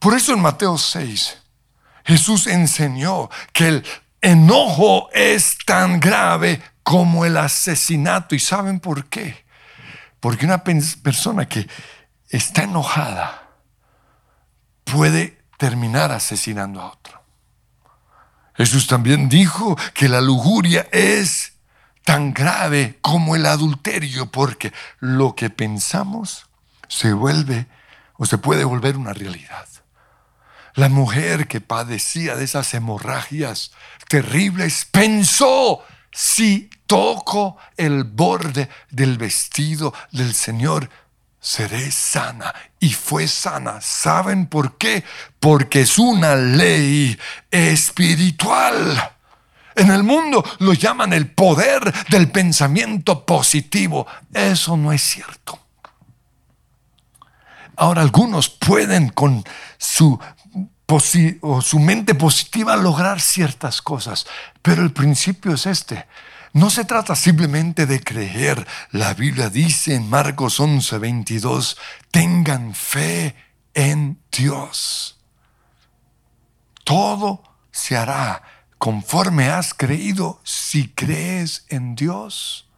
Por 0.04 0.12
eso 0.12 0.34
en 0.34 0.42
Mateo 0.42 0.76
6 0.76 1.38
Jesús 2.04 2.46
enseñó 2.46 3.30
que 3.54 3.68
el 3.68 3.86
enojo 4.20 5.08
es 5.14 5.56
tan 5.64 5.98
grave 5.98 6.60
como 6.82 7.24
el 7.24 7.38
asesinato. 7.38 8.34
¿Y 8.34 8.38
saben 8.38 8.80
por 8.80 9.06
qué? 9.06 9.46
Porque 10.20 10.44
una 10.44 10.62
persona 10.62 11.48
que 11.48 11.66
está 12.28 12.64
enojada 12.64 13.48
puede 14.84 15.42
terminar 15.56 16.12
asesinando 16.12 16.82
a 16.82 16.92
otro. 16.92 17.22
Jesús 18.56 18.86
también 18.86 19.30
dijo 19.30 19.74
que 19.94 20.10
la 20.10 20.20
lujuria 20.20 20.86
es 20.92 21.54
tan 22.04 22.34
grave 22.34 22.98
como 23.00 23.36
el 23.36 23.46
adulterio, 23.46 24.30
porque 24.30 24.70
lo 25.00 25.34
que 25.34 25.48
pensamos 25.48 26.44
se 26.88 27.14
vuelve 27.14 27.68
o 28.18 28.26
se 28.26 28.36
puede 28.36 28.64
volver 28.64 28.98
una 28.98 29.14
realidad. 29.14 29.66
La 30.74 30.88
mujer 30.88 31.46
que 31.46 31.60
padecía 31.60 32.34
de 32.34 32.44
esas 32.44 32.74
hemorragias 32.74 33.70
terribles 34.08 34.86
pensó, 34.90 35.84
si 36.12 36.68
toco 36.86 37.56
el 37.76 38.04
borde 38.04 38.68
del 38.90 39.16
vestido 39.16 39.94
del 40.10 40.34
Señor, 40.34 40.90
seré 41.40 41.92
sana. 41.92 42.52
Y 42.80 42.92
fue 42.92 43.28
sana. 43.28 43.80
¿Saben 43.80 44.46
por 44.46 44.76
qué? 44.76 45.04
Porque 45.38 45.82
es 45.82 45.98
una 45.98 46.34
ley 46.34 47.18
espiritual. 47.50 49.12
En 49.76 49.90
el 49.90 50.02
mundo 50.02 50.44
lo 50.58 50.72
llaman 50.72 51.12
el 51.12 51.30
poder 51.30 51.92
del 52.08 52.30
pensamiento 52.30 53.24
positivo. 53.24 54.06
Eso 54.32 54.76
no 54.76 54.92
es 54.92 55.02
cierto. 55.02 55.60
Ahora 57.76 58.02
algunos 58.02 58.48
pueden 58.48 59.08
con 59.08 59.44
su, 59.78 60.18
su 61.00 61.78
mente 61.78 62.14
positiva 62.14 62.76
lograr 62.76 63.20
ciertas 63.20 63.82
cosas, 63.82 64.26
pero 64.62 64.82
el 64.82 64.92
principio 64.92 65.54
es 65.54 65.66
este. 65.66 66.06
No 66.52 66.70
se 66.70 66.84
trata 66.84 67.16
simplemente 67.16 67.84
de 67.84 68.00
creer. 68.00 68.64
La 68.92 69.12
Biblia 69.14 69.50
dice 69.50 69.94
en 69.94 70.08
Marcos 70.08 70.60
11, 70.60 70.98
22, 70.98 71.76
tengan 72.12 72.74
fe 72.74 73.34
en 73.74 74.20
Dios. 74.30 75.18
Todo 76.84 77.42
se 77.72 77.96
hará 77.96 78.42
conforme 78.78 79.48
has 79.48 79.74
creído 79.74 80.40
si 80.44 80.88
crees 80.88 81.66
en 81.70 81.96
Dios. 81.96 82.68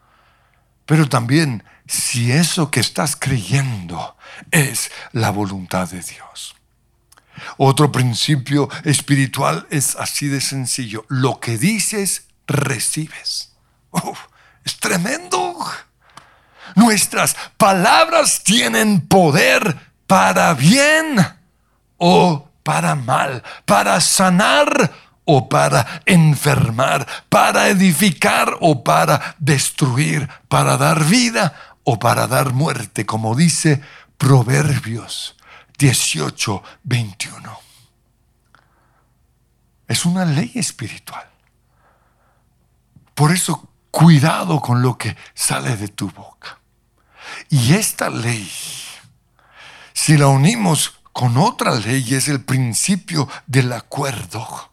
Pero 0.86 1.08
también 1.08 1.64
si 1.86 2.32
eso 2.32 2.70
que 2.70 2.80
estás 2.80 3.14
creyendo 3.16 4.16
es 4.52 4.90
la 5.12 5.30
voluntad 5.30 5.90
de 5.90 6.00
Dios. 6.00 6.54
Otro 7.56 7.90
principio 7.92 8.68
espiritual 8.84 9.66
es 9.70 9.96
así 9.96 10.28
de 10.28 10.40
sencillo. 10.40 11.04
Lo 11.08 11.40
que 11.40 11.58
dices, 11.58 12.26
recibes 12.46 13.56
es 14.64 14.78
tremendo. 14.78 15.56
Nuestras 16.74 17.36
palabras 17.56 18.42
tienen 18.42 19.06
poder 19.06 19.76
para 20.06 20.54
bien 20.54 21.16
o 21.96 22.48
para 22.62 22.94
mal, 22.94 23.42
para 23.64 24.00
sanar 24.00 24.92
o 25.24 25.48
para 25.48 26.02
enfermar, 26.04 27.06
para 27.28 27.68
edificar 27.68 28.56
o 28.60 28.82
para 28.82 29.36
destruir, 29.38 30.28
para 30.48 30.76
dar 30.76 31.04
vida 31.04 31.54
o 31.84 31.98
para 31.98 32.26
dar 32.26 32.52
muerte, 32.52 33.06
como 33.06 33.34
dice 33.34 33.80
Proverbios 34.18 35.35
18, 35.78 36.62
21. 36.84 37.60
Es 39.88 40.04
una 40.04 40.24
ley 40.24 40.52
espiritual. 40.54 41.28
Por 43.14 43.32
eso 43.32 43.68
Cuidado 43.96 44.60
con 44.60 44.82
lo 44.82 44.98
que 44.98 45.16
sale 45.32 45.74
de 45.74 45.88
tu 45.88 46.10
boca. 46.10 46.58
Y 47.48 47.72
esta 47.72 48.10
ley, 48.10 48.52
si 49.94 50.18
la 50.18 50.26
unimos 50.26 51.00
con 51.14 51.38
otra 51.38 51.74
ley, 51.76 52.12
es 52.12 52.28
el 52.28 52.44
principio 52.44 53.26
del 53.46 53.72
acuerdo. 53.72 54.70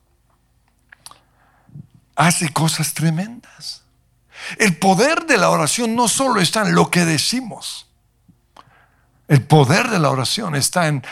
Hace 2.17 2.51
cosas 2.51 2.93
tremendas. 2.93 3.83
El 4.59 4.75
poder 4.75 5.25
de 5.25 5.37
la 5.37 5.51
oración 5.51 5.95
no 5.95 6.09
solo 6.09 6.41
está 6.41 6.63
en 6.63 6.75
lo 6.75 6.91
que 6.91 7.05
decimos. 7.05 7.87
El 9.27 9.41
poder 9.43 9.89
de 9.89 9.99
la 9.99 10.09
oración 10.09 10.55
está 10.55 10.87
en 10.87 11.03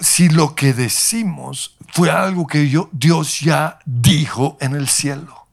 si 0.00 0.28
lo 0.28 0.54
que 0.54 0.72
decimos 0.72 1.76
fue 1.92 2.10
algo 2.10 2.46
que 2.46 2.60
Dios 2.92 3.40
ya 3.40 3.78
dijo 3.84 4.56
en 4.60 4.74
el 4.74 4.88
cielo. 4.88 5.46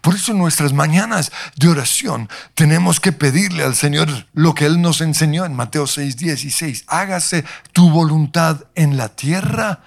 Por 0.00 0.14
eso 0.14 0.32
en 0.32 0.38
nuestras 0.38 0.72
mañanas 0.72 1.32
de 1.56 1.68
oración 1.68 2.28
tenemos 2.54 3.00
que 3.00 3.12
pedirle 3.12 3.62
al 3.62 3.74
Señor 3.74 4.08
lo 4.34 4.54
que 4.54 4.66
Él 4.66 4.80
nos 4.80 5.00
enseñó 5.00 5.44
en 5.44 5.54
Mateo 5.54 5.86
6, 5.86 6.16
16. 6.16 6.84
Hágase 6.88 7.44
tu 7.72 7.90
voluntad 7.90 8.64
en 8.74 8.96
la 8.96 9.08
tierra 9.08 9.80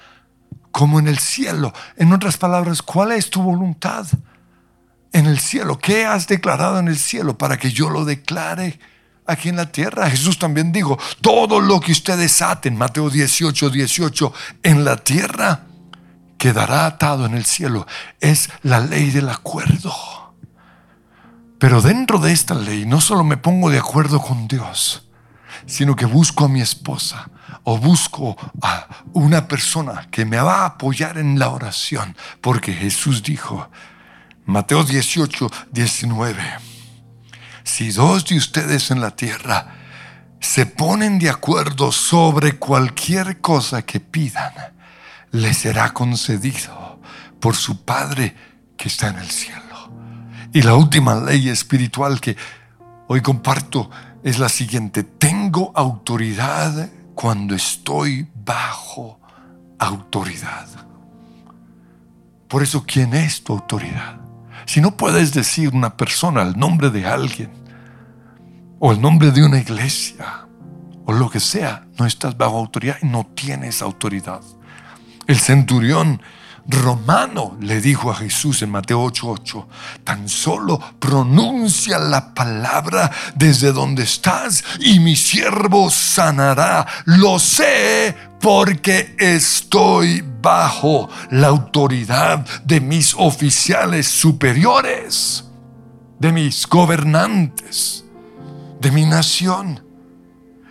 como 0.71 0.99
en 0.99 1.07
el 1.07 1.19
cielo. 1.19 1.73
En 1.97 2.13
otras 2.13 2.37
palabras, 2.37 2.81
¿cuál 2.81 3.11
es 3.11 3.29
tu 3.29 3.41
voluntad 3.41 4.07
en 5.11 5.25
el 5.25 5.39
cielo? 5.39 5.79
¿Qué 5.79 6.05
has 6.05 6.27
declarado 6.27 6.79
en 6.79 6.87
el 6.87 6.97
cielo 6.97 7.37
para 7.37 7.57
que 7.57 7.71
yo 7.71 7.89
lo 7.89 8.05
declare? 8.05 8.79
Aquí 9.29 9.49
en 9.49 9.57
la 9.57 9.71
tierra. 9.71 10.09
Jesús 10.09 10.39
también 10.39 10.71
dijo, 10.71 10.97
todo 11.21 11.59
lo 11.59 11.79
que 11.79 11.91
ustedes 11.91 12.41
aten, 12.41 12.75
Mateo 12.75 13.09
18, 13.09 13.69
18, 13.69 14.33
en 14.63 14.83
la 14.83 14.97
tierra, 14.97 15.63
quedará 16.37 16.85
atado 16.85 17.25
en 17.25 17.35
el 17.35 17.45
cielo. 17.45 17.85
Es 18.19 18.49
la 18.63 18.79
ley 18.79 19.11
del 19.11 19.29
acuerdo. 19.29 19.93
Pero 21.59 21.81
dentro 21.81 22.19
de 22.19 22.31
esta 22.31 22.55
ley 22.55 22.85
no 22.85 23.01
solo 23.01 23.23
me 23.23 23.37
pongo 23.37 23.69
de 23.69 23.77
acuerdo 23.77 24.21
con 24.21 24.47
Dios, 24.47 25.07
sino 25.65 25.95
que 25.95 26.05
busco 26.05 26.45
a 26.45 26.49
mi 26.49 26.61
esposa 26.61 27.29
o 27.63 27.77
busco 27.77 28.37
a 28.61 28.87
una 29.13 29.47
persona 29.47 30.07
que 30.09 30.25
me 30.25 30.37
va 30.37 30.61
a 30.61 30.65
apoyar 30.65 31.17
en 31.17 31.37
la 31.37 31.49
oración, 31.49 32.15
porque 32.39 32.73
Jesús 32.73 33.21
dijo, 33.23 33.69
Mateo 34.45 34.83
18, 34.83 35.51
19, 35.71 36.41
si 37.69 37.91
dos 37.91 38.25
de 38.25 38.35
ustedes 38.35 38.89
en 38.89 38.99
la 38.99 39.15
tierra 39.15 39.75
se 40.39 40.65
ponen 40.65 41.19
de 41.19 41.29
acuerdo 41.29 41.91
sobre 41.91 42.57
cualquier 42.57 43.41
cosa 43.41 43.83
que 43.83 43.99
pidan, 43.99 44.53
le 45.31 45.53
será 45.53 45.93
concedido 45.93 46.99
por 47.39 47.55
su 47.55 47.85
Padre 47.85 48.35
que 48.75 48.87
está 48.87 49.09
en 49.09 49.19
el 49.19 49.29
cielo. 49.29 49.61
Y 50.51 50.63
la 50.63 50.73
última 50.73 51.15
ley 51.21 51.47
espiritual 51.47 52.19
que 52.19 52.35
hoy 53.07 53.21
comparto 53.21 53.91
es 54.23 54.39
la 54.39 54.49
siguiente. 54.49 55.03
Tengo 55.03 55.71
autoridad 55.75 56.89
cuando 57.13 57.53
estoy 57.53 58.27
bajo 58.43 59.19
autoridad. 59.77 60.67
Por 62.47 62.63
eso, 62.63 62.83
¿quién 62.85 63.13
es 63.13 63.43
tu 63.43 63.53
autoridad? 63.53 64.19
Si 64.65 64.81
no 64.81 64.97
puedes 64.97 65.33
decir 65.33 65.69
una 65.73 65.95
persona 65.95 66.41
el 66.41 66.57
nombre 66.57 66.89
de 66.89 67.05
alguien, 67.05 67.58
o 68.79 68.91
el 68.91 69.01
nombre 69.01 69.31
de 69.31 69.43
una 69.43 69.59
iglesia, 69.59 70.47
o 71.05 71.11
lo 71.11 71.29
que 71.29 71.39
sea, 71.39 71.85
no 71.97 72.05
estás 72.05 72.37
bajo 72.37 72.57
autoridad 72.57 72.97
y 73.01 73.05
no 73.05 73.27
tienes 73.35 73.81
autoridad. 73.81 74.41
El 75.27 75.37
centurión 75.39 76.21
romano 76.69 77.57
le 77.61 77.81
dijo 77.81 78.11
a 78.11 78.15
Jesús 78.15 78.61
en 78.61 78.69
Mateo 78.69 79.03
8:8, 79.03 79.67
tan 80.03 80.29
solo 80.29 80.79
pronuncia 80.99 81.97
la 81.97 82.33
palabra 82.33 83.11
desde 83.35 83.71
donde 83.71 84.03
estás 84.03 84.63
y 84.79 84.99
mi 84.99 85.15
siervo 85.15 85.89
sanará. 85.89 86.85
Lo 87.05 87.39
sé 87.39 88.15
porque 88.39 89.15
estoy 89.17 90.23
bajo 90.41 91.09
la 91.31 91.47
autoridad 91.47 92.45
de 92.63 92.79
mis 92.79 93.13
oficiales 93.17 94.07
superiores, 94.07 95.45
de 96.19 96.31
mis 96.31 96.67
gobernantes, 96.67 98.05
de 98.79 98.91
mi 98.91 99.05
nación. 99.05 99.83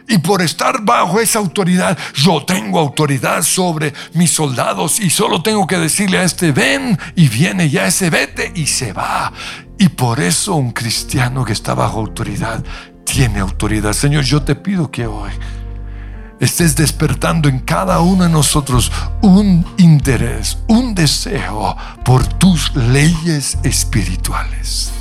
Y 0.09 0.19
por 0.19 0.41
estar 0.41 0.83
bajo 0.83 1.21
esa 1.21 1.39
autoridad, 1.39 1.97
yo 2.15 2.43
tengo 2.45 2.81
autoridad 2.81 3.43
sobre 3.43 3.93
mis 4.15 4.31
soldados 4.31 5.01
y 5.01 5.11
solo 5.11 5.43
tengo 5.43 5.67
que 5.67 5.77
decirle 5.77 6.19
a 6.19 6.25
este 6.25 6.51
ven 6.51 6.99
y 7.15 7.29
viene 7.29 7.69
ya 7.69 7.87
ese 7.87 8.09
vete 8.09 8.51
y 8.55 8.67
se 8.67 8.95
va. 8.95 9.33
Y 9.79 9.91
por 9.91 10.19
eso 10.21 10.55
un 10.55 10.73
cristiano 10.73 11.45
que 11.45 11.53
está 11.53 11.75
bajo 11.75 12.01
autoridad 12.01 12.65
tiene 13.05 13.41
autoridad. 13.41 13.93
Señor, 13.93 14.25
yo 14.25 14.43
te 14.43 14.55
pido 14.55 14.91
que 14.91 15.07
hoy 15.07 15.31
estés 16.41 16.75
despertando 16.75 17.51
en 17.51 17.59
cada 17.59 18.01
uno 18.01 18.25
de 18.25 18.31
nosotros 18.31 18.91
un 19.21 19.67
interés, 19.77 20.59
un 20.69 20.95
deseo 20.95 21.77
por 22.03 22.27
tus 22.27 22.75
leyes 22.75 23.59
espirituales. 23.63 24.93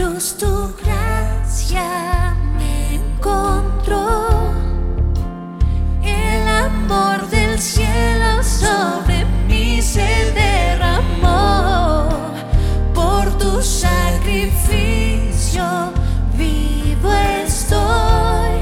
Cruz 0.00 0.36
tu 0.38 0.72
gracia 0.82 2.34
me 2.56 2.94
encontró. 2.94 4.52
El 6.02 6.48
amor 6.48 7.28
del 7.28 7.58
cielo 7.58 8.42
sobre 8.42 9.26
mí 9.46 9.82
se 9.82 10.32
derramó. 10.32 12.08
Por 12.94 13.36
tu 13.36 13.60
sacrificio 13.60 13.92
vivo 16.34 17.12
estoy. 17.44 18.60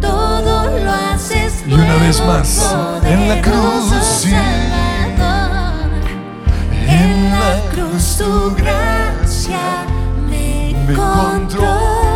Todo 0.00 0.78
lo 0.78 0.90
haces 0.92 1.64
Y 1.66 1.72
una 1.72 1.96
vez 1.96 2.24
más, 2.24 2.74
en 3.04 3.28
la 3.28 3.42
cruz, 3.42 3.92
sí. 4.04 4.30
Salvador. 4.30 5.90
En 6.86 7.30
la 7.30 7.60
cruz 7.72 8.16
tu 8.18 8.54
gracia 8.54 9.91
mi 10.86 10.94
control. 10.94 12.11